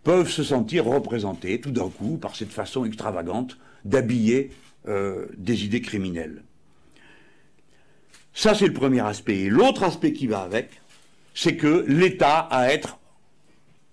[0.05, 4.51] peuvent se sentir représentés tout d'un coup par cette façon extravagante d'habiller
[4.89, 6.43] euh, des idées criminelles.
[8.33, 9.39] Ça, c'est le premier aspect.
[9.41, 10.71] Et l'autre aspect qui va avec,
[11.37, 12.49] c'est que l'État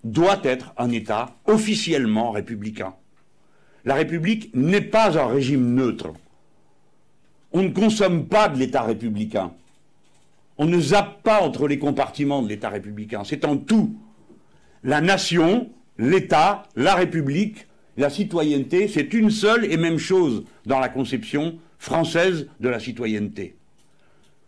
[0.05, 2.95] doit être un État officiellement républicain.
[3.83, 6.13] La République n'est pas un régime neutre.
[7.51, 9.51] On ne consomme pas de l'État républicain.
[10.57, 13.23] On ne zappe pas entre les compartiments de l'État républicain.
[13.25, 13.93] C'est en tout.
[14.85, 17.67] La nation, l'État, la République,
[17.97, 23.57] la citoyenneté, c'est une seule et même chose dans la conception française de la citoyenneté.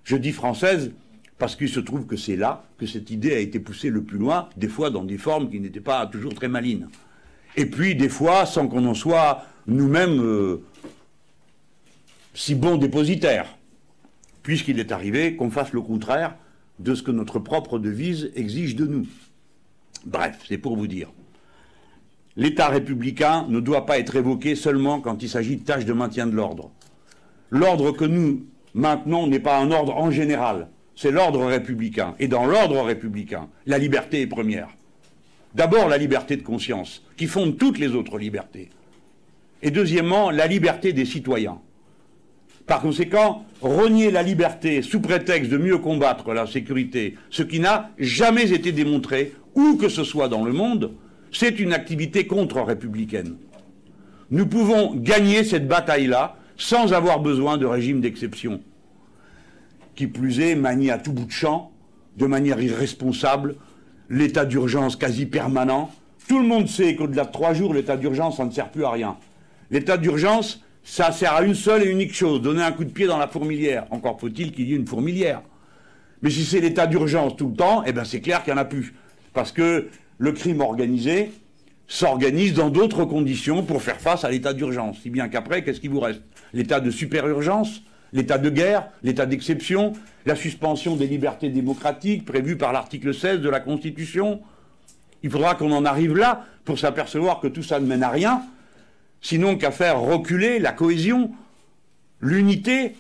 [0.06, 0.94] Je dis française
[1.38, 4.18] parce qu'il se trouve que c'est là que cette idée a été poussée le plus
[4.18, 6.90] loin, des fois dans des formes qui n'étaient pas toujours très malines
[7.58, 10.64] et puis des fois sans qu'on en soit nous-mêmes euh,
[12.34, 13.58] si bons dépositaires,
[14.44, 16.36] puisqu'il est arrivé qu'on fasse le contraire
[16.80, 19.08] de ce que notre propre devise exige de nous.
[20.06, 21.10] Bref, c'est pour vous dire.
[22.36, 26.28] L'État républicain ne doit pas être évoqué seulement quand il s'agit de tâches de maintien
[26.28, 26.72] de l'ordre.
[27.50, 32.16] L'ordre que nous maintenons n'est pas un ordre en général, c'est l'ordre républicain.
[32.20, 34.70] Et dans l'ordre républicain, la liberté est première.
[35.54, 38.70] D'abord, la liberté de conscience, qui fonde toutes les autres libertés.
[39.62, 41.60] Et deuxièmement, la liberté des citoyens.
[42.68, 47.92] Par conséquent, renier la liberté sous prétexte de mieux combattre la sécurité, ce qui n'a
[47.98, 50.94] jamais été démontré, où que ce soit dans le monde,
[51.32, 53.38] c'est une activité contre-républicaine.
[54.32, 58.62] Nous pouvons gagner cette bataille-là sans avoir besoin de régime d'exception.
[59.96, 61.72] Qui plus est, manie à tout bout de champ,
[62.18, 63.56] de manière irresponsable,
[64.10, 65.90] l'état d'urgence quasi permanent.
[66.28, 68.92] Tout le monde sait qu'au-delà de trois jours, l'état d'urgence, ça ne sert plus à
[68.92, 69.16] rien.
[69.72, 73.08] L'état d'urgence, ça sert à une seule et unique chose, donner un coup de pied
[73.08, 73.86] dans la fourmilière.
[73.92, 75.42] Encore faut-il qu'il y ait une fourmilière.
[76.22, 78.62] Mais si c'est l'état d'urgence tout le temps, eh ben c'est clair qu'il n'y en
[78.62, 78.94] a plus.
[79.34, 79.88] Parce que
[80.18, 81.32] le crime organisé
[81.88, 84.98] s'organise dans d'autres conditions pour faire face à l'état d'urgence.
[85.02, 86.22] Si bien qu'après, qu'est-ce qui vous reste?
[86.54, 87.82] L'état de super-urgence?
[88.16, 89.94] L'état de guerre L'état d'exception
[90.26, 94.42] La suspension des libertés démocratiques prévues par l'article 16 de la Constitution
[95.22, 98.42] Il faudra qu'on en arrive là pour s'apercevoir que tout ça ne mène à rien,
[99.22, 101.32] sinon qu'à faire reculer la cohésion,
[102.20, 102.96] l'unité,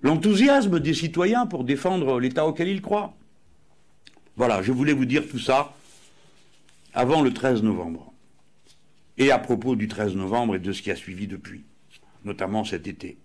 [0.00, 3.14] l'enthousiasme des citoyens pour défendre l'État auquel ils croient.
[4.36, 5.74] Voilà, je voulais vous dire tout ça
[6.94, 8.12] avant le 13 novembre.
[9.18, 11.64] Et à propos du 13 novembre et de ce qui a suivi depuis,
[12.24, 13.18] notamment cet été.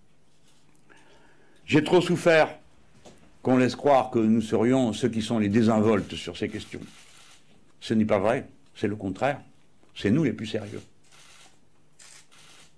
[1.68, 2.58] J'ai trop souffert
[3.42, 6.80] qu'on laisse croire que nous serions ceux qui sont les désinvoltes sur ces questions.
[7.82, 9.42] Ce n'est pas vrai, c'est le contraire.
[9.94, 10.82] C'est nous les plus sérieux.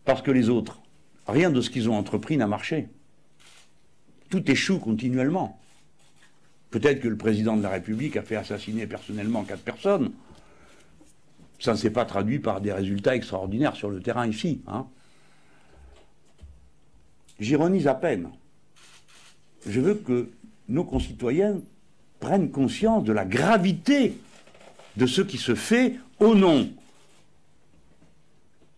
[0.06, 0.82] Parce que les autres,
[1.28, 2.88] rien de ce qu'ils ont entrepris n'a marché.
[4.32, 5.60] Tout échoue continuellement.
[6.72, 10.12] Peut-être que le président de la République a fait assassiner personnellement quatre personnes.
[11.60, 14.62] Ça ne s'est pas traduit par des résultats extraordinaires sur le terrain ici.
[14.68, 14.88] Hein.
[17.40, 18.32] J'ironise à peine.
[19.66, 20.30] Je veux que
[20.68, 21.60] nos concitoyens
[22.20, 24.18] prennent conscience de la gravité
[24.98, 26.70] de ce qui se fait au nom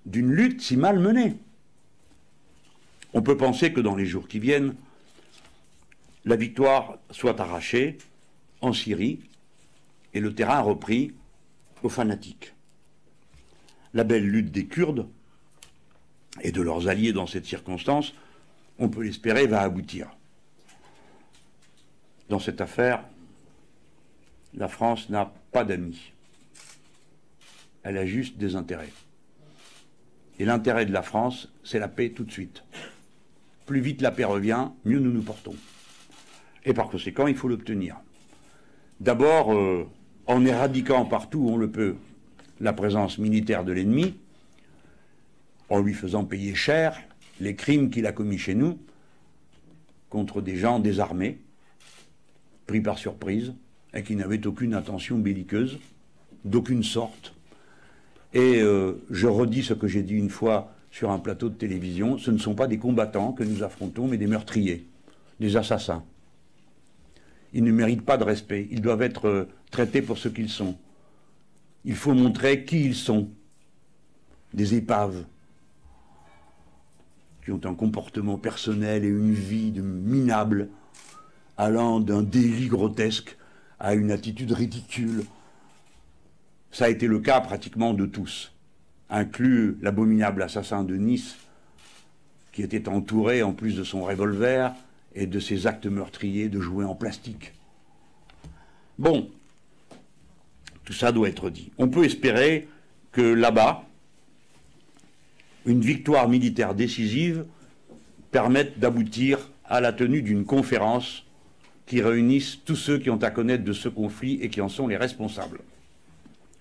[0.06, 1.36] d'une lutte si mal menée.
[3.14, 4.76] On peut penser que dans les jours qui viennent,
[6.26, 7.98] la victoire soit arrachée
[8.62, 9.20] en Syrie
[10.14, 11.14] et le terrain repris
[11.84, 12.54] aux fanatiques.
[13.94, 15.08] La belle lutte des Kurdes
[16.42, 18.14] et de leurs alliés dans cette circonstance,
[18.80, 20.10] on peut l'espérer, va aboutir.
[22.32, 23.04] Dans cette affaire,
[24.54, 26.14] la France n'a pas d'amis.
[27.84, 28.94] Elle a juste des intérêts.
[30.40, 32.64] Et l'intérêt de la France, c'est la paix tout de suite.
[33.66, 35.56] Plus vite la paix revient, mieux nous nous portons.
[36.64, 37.98] Et par conséquent, il faut l'obtenir.
[39.02, 39.86] D'abord, euh,
[40.26, 41.98] en éradiquant partout où on le peut
[42.62, 44.16] la présence militaire de l'ennemi,
[45.68, 46.98] en lui faisant payer cher
[47.42, 48.80] les crimes qu'il a commis chez nous
[50.10, 51.42] contre des gens désarmés,
[52.80, 53.54] par surprise,
[53.94, 55.80] et qui n'avaient aucune intention belliqueuse,
[56.46, 57.34] d'aucune sorte,
[58.34, 62.18] et euh, je redis ce que j'ai dit une fois sur un plateau de télévision,
[62.18, 64.86] ce ne sont pas des combattants que nous affrontons, mais des meurtriers,
[65.40, 66.04] des assassins.
[67.54, 70.78] Ils ne méritent pas de respect, ils doivent être euh, traités pour ce qu'ils sont.
[71.84, 73.30] Il faut montrer qui ils sont,
[74.54, 75.26] des épaves,
[77.44, 80.70] qui ont un comportement personnel et une vie de minable,
[81.58, 83.38] allant d'un délit grotesque
[83.80, 85.24] à une attitude ridicule,
[86.72, 88.52] ça a été le cas pratiquement de tous,
[89.10, 91.36] inclus l'abominable assassin de Nice,
[92.52, 94.74] qui était entouré, en plus de son revolver
[95.16, 97.54] et de ses actes meurtriers, de jouets en plastique.
[98.98, 99.30] Bon,
[100.86, 101.72] tout ça doit être dit.
[101.78, 102.68] On peut espérer
[103.12, 103.84] que là-bas,
[105.66, 107.46] une victoire militaire décisive
[108.32, 111.26] permette d'aboutir à la tenue d'une conférence
[111.86, 114.88] qui réunisse tous ceux qui ont à connaître de ce conflit et qui en sont
[114.88, 115.60] les responsables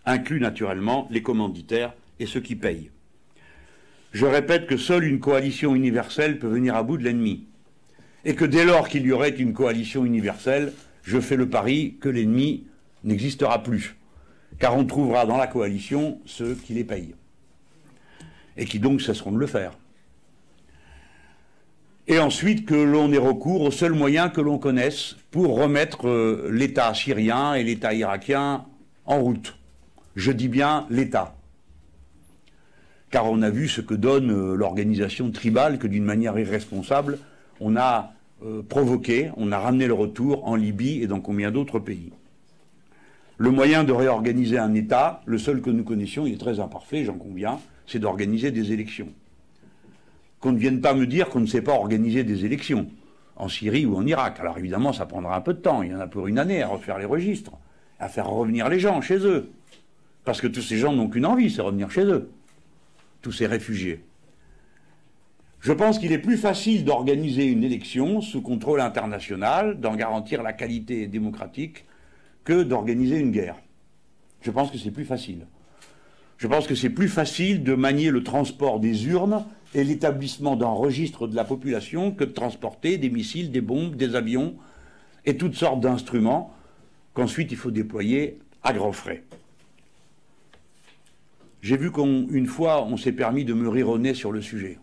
[0.06, 2.90] inclut naturellement les commanditaires et ceux qui payent.
[4.12, 7.44] Je répète que seule une coalition universelle peut venir à bout de l'ennemi,
[8.24, 12.08] et que dès lors qu'il y aurait une coalition universelle, je fais le pari que
[12.08, 12.66] l'ennemi
[13.04, 13.96] n'existera plus,
[14.58, 17.14] car on trouvera dans la coalition ceux qui les payent,
[18.56, 19.72] et qui donc cesseront de le faire.
[22.11, 26.50] Et ensuite que l'on ait recours aux seuls moyens que l'on connaisse pour remettre euh,
[26.50, 28.64] l'État syrien et l'État irakien
[29.06, 29.56] en route.
[30.16, 31.36] Je dis bien l'État.
[33.12, 37.20] Car on a vu ce que donne euh, l'organisation tribale, que d'une manière irresponsable,
[37.61, 38.12] on a
[38.44, 42.11] euh, provoqué, on a ramené le retour en Libye et dans combien d'autres pays.
[43.38, 47.04] Le moyen de réorganiser un État, le seul que nous connaissions, il est très imparfait,
[47.04, 49.12] j'en conviens, c'est d'organiser des élections.
[50.41, 52.88] Qu'on ne vienne pas me dire qu'on ne sait pas organiser des élections,
[53.36, 54.41] en Syrie ou en Irak.
[54.41, 56.62] Alors évidemment, ça prendra un peu de temps, il y en a pour une année
[56.62, 57.53] à refaire les registres,
[57.99, 59.51] à faire revenir les gens chez eux.
[60.24, 62.30] Parce que tous ces gens n'ont qu'une envie, c'est revenir chez eux.
[63.22, 64.03] Tous ces réfugiés.
[65.61, 70.55] Je pense qu'il est plus facile d'organiser une élection sous contrôle international, d'en garantir la
[70.55, 71.84] qualité démocratique,
[72.45, 73.57] que d'organiser une guerre.
[74.41, 75.47] Je pense que c'est plus facile.
[76.38, 80.68] Je pense que c'est plus facile de manier le transport des urnes et l'établissement d'un
[80.68, 84.56] registre de la population que de transporter des missiles, des bombes, des avions
[85.24, 86.52] et toutes sortes d'instruments
[87.14, 89.22] qu'ensuite il faut déployer à grands frais.
[91.62, 94.78] J'ai vu qu'une fois, on s'est permis de me rire au nez sur le sujet.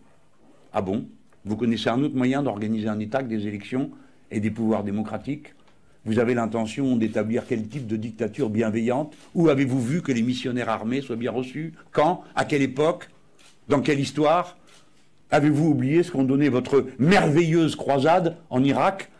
[0.72, 1.08] Ah bon?
[1.44, 3.90] Vous connaissez un autre moyen d'organiser un État des élections
[4.30, 5.54] et des pouvoirs démocratiques?
[6.04, 9.16] Vous avez l'intention d'établir quel type de dictature bienveillante?
[9.34, 11.74] Où avez-vous vu que les missionnaires armés soient bien reçus?
[11.90, 12.22] Quand?
[12.36, 13.10] À quelle époque?
[13.68, 14.56] Dans quelle histoire?
[15.30, 19.10] Avez-vous oublié ce qu'ont donné votre merveilleuse croisade en Irak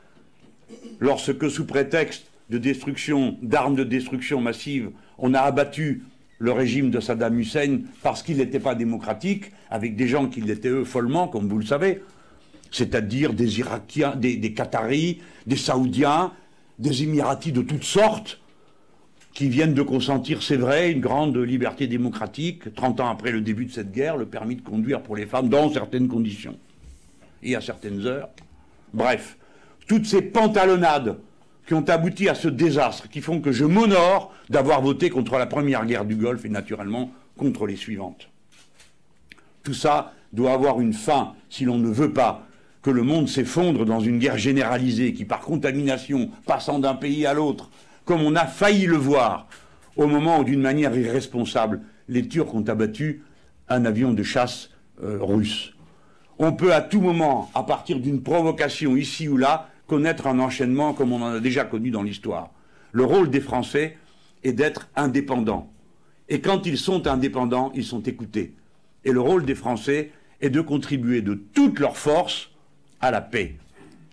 [1.00, 6.02] Lorsque, sous prétexte de destruction, d'armes de destruction massive, on a abattu
[6.38, 10.68] le régime de Saddam Hussein parce qu'il n'était pas démocratique, avec des gens qui l'étaient
[10.68, 12.02] eux follement, comme vous le savez,
[12.70, 16.32] c'est-à-dire des Irakiens, des, des, Qataris, des Saoudiens,
[16.78, 18.40] des Émiratis de toutes sortes,
[19.38, 23.66] qui viennent de consentir, c'est vrai, une grande liberté démocratique, 30 ans après le début
[23.66, 26.56] de cette guerre, le permis de conduire pour les femmes dans certaines conditions
[27.44, 28.30] et à certaines heures.
[28.92, 29.38] Bref,
[29.86, 31.20] toutes ces pantalonnades
[31.68, 35.46] qui ont abouti à ce désastre, qui font que je m'honore d'avoir voté contre la
[35.46, 38.28] première guerre du Golfe et naturellement contre les suivantes.
[39.62, 42.44] Tout ça doit avoir une fin si l'on ne veut pas
[42.82, 47.34] que le monde s'effondre dans une guerre généralisée qui, par contamination, passant d'un pays à
[47.34, 47.70] l'autre,
[48.08, 49.48] comme on a failli le voir
[49.94, 53.22] au moment où, d'une manière irresponsable, les Turcs ont abattu
[53.68, 54.70] un avion de chasse
[55.04, 55.74] euh, russe.
[56.38, 60.94] On peut à tout moment, à partir d'une provocation ici ou là, connaître un enchaînement
[60.94, 62.48] comme on en a déjà connu dans l'histoire.
[62.92, 63.98] Le rôle des Français
[64.42, 65.70] est d'être indépendants.
[66.30, 68.54] Et quand ils sont indépendants, ils sont écoutés.
[69.04, 72.52] Et le rôle des Français est de contribuer de toutes leurs forces
[73.02, 73.56] à la paix.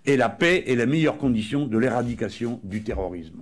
[0.06, 3.40] Et la paix est la meilleure condition de l'éradication du terrorisme.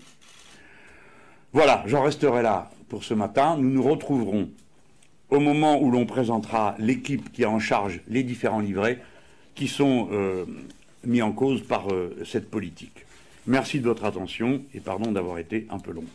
[1.54, 3.58] Voilà, j'en resterai là pour ce matin.
[3.60, 4.50] Nous nous retrouverons
[5.30, 9.00] au moment où l'on présentera l'équipe qui a en charge les différents livrets
[9.54, 10.46] qui sont euh,
[11.06, 13.06] mis en cause par euh, cette politique.
[13.46, 16.06] Merci de votre attention et pardon d'avoir été un peu long.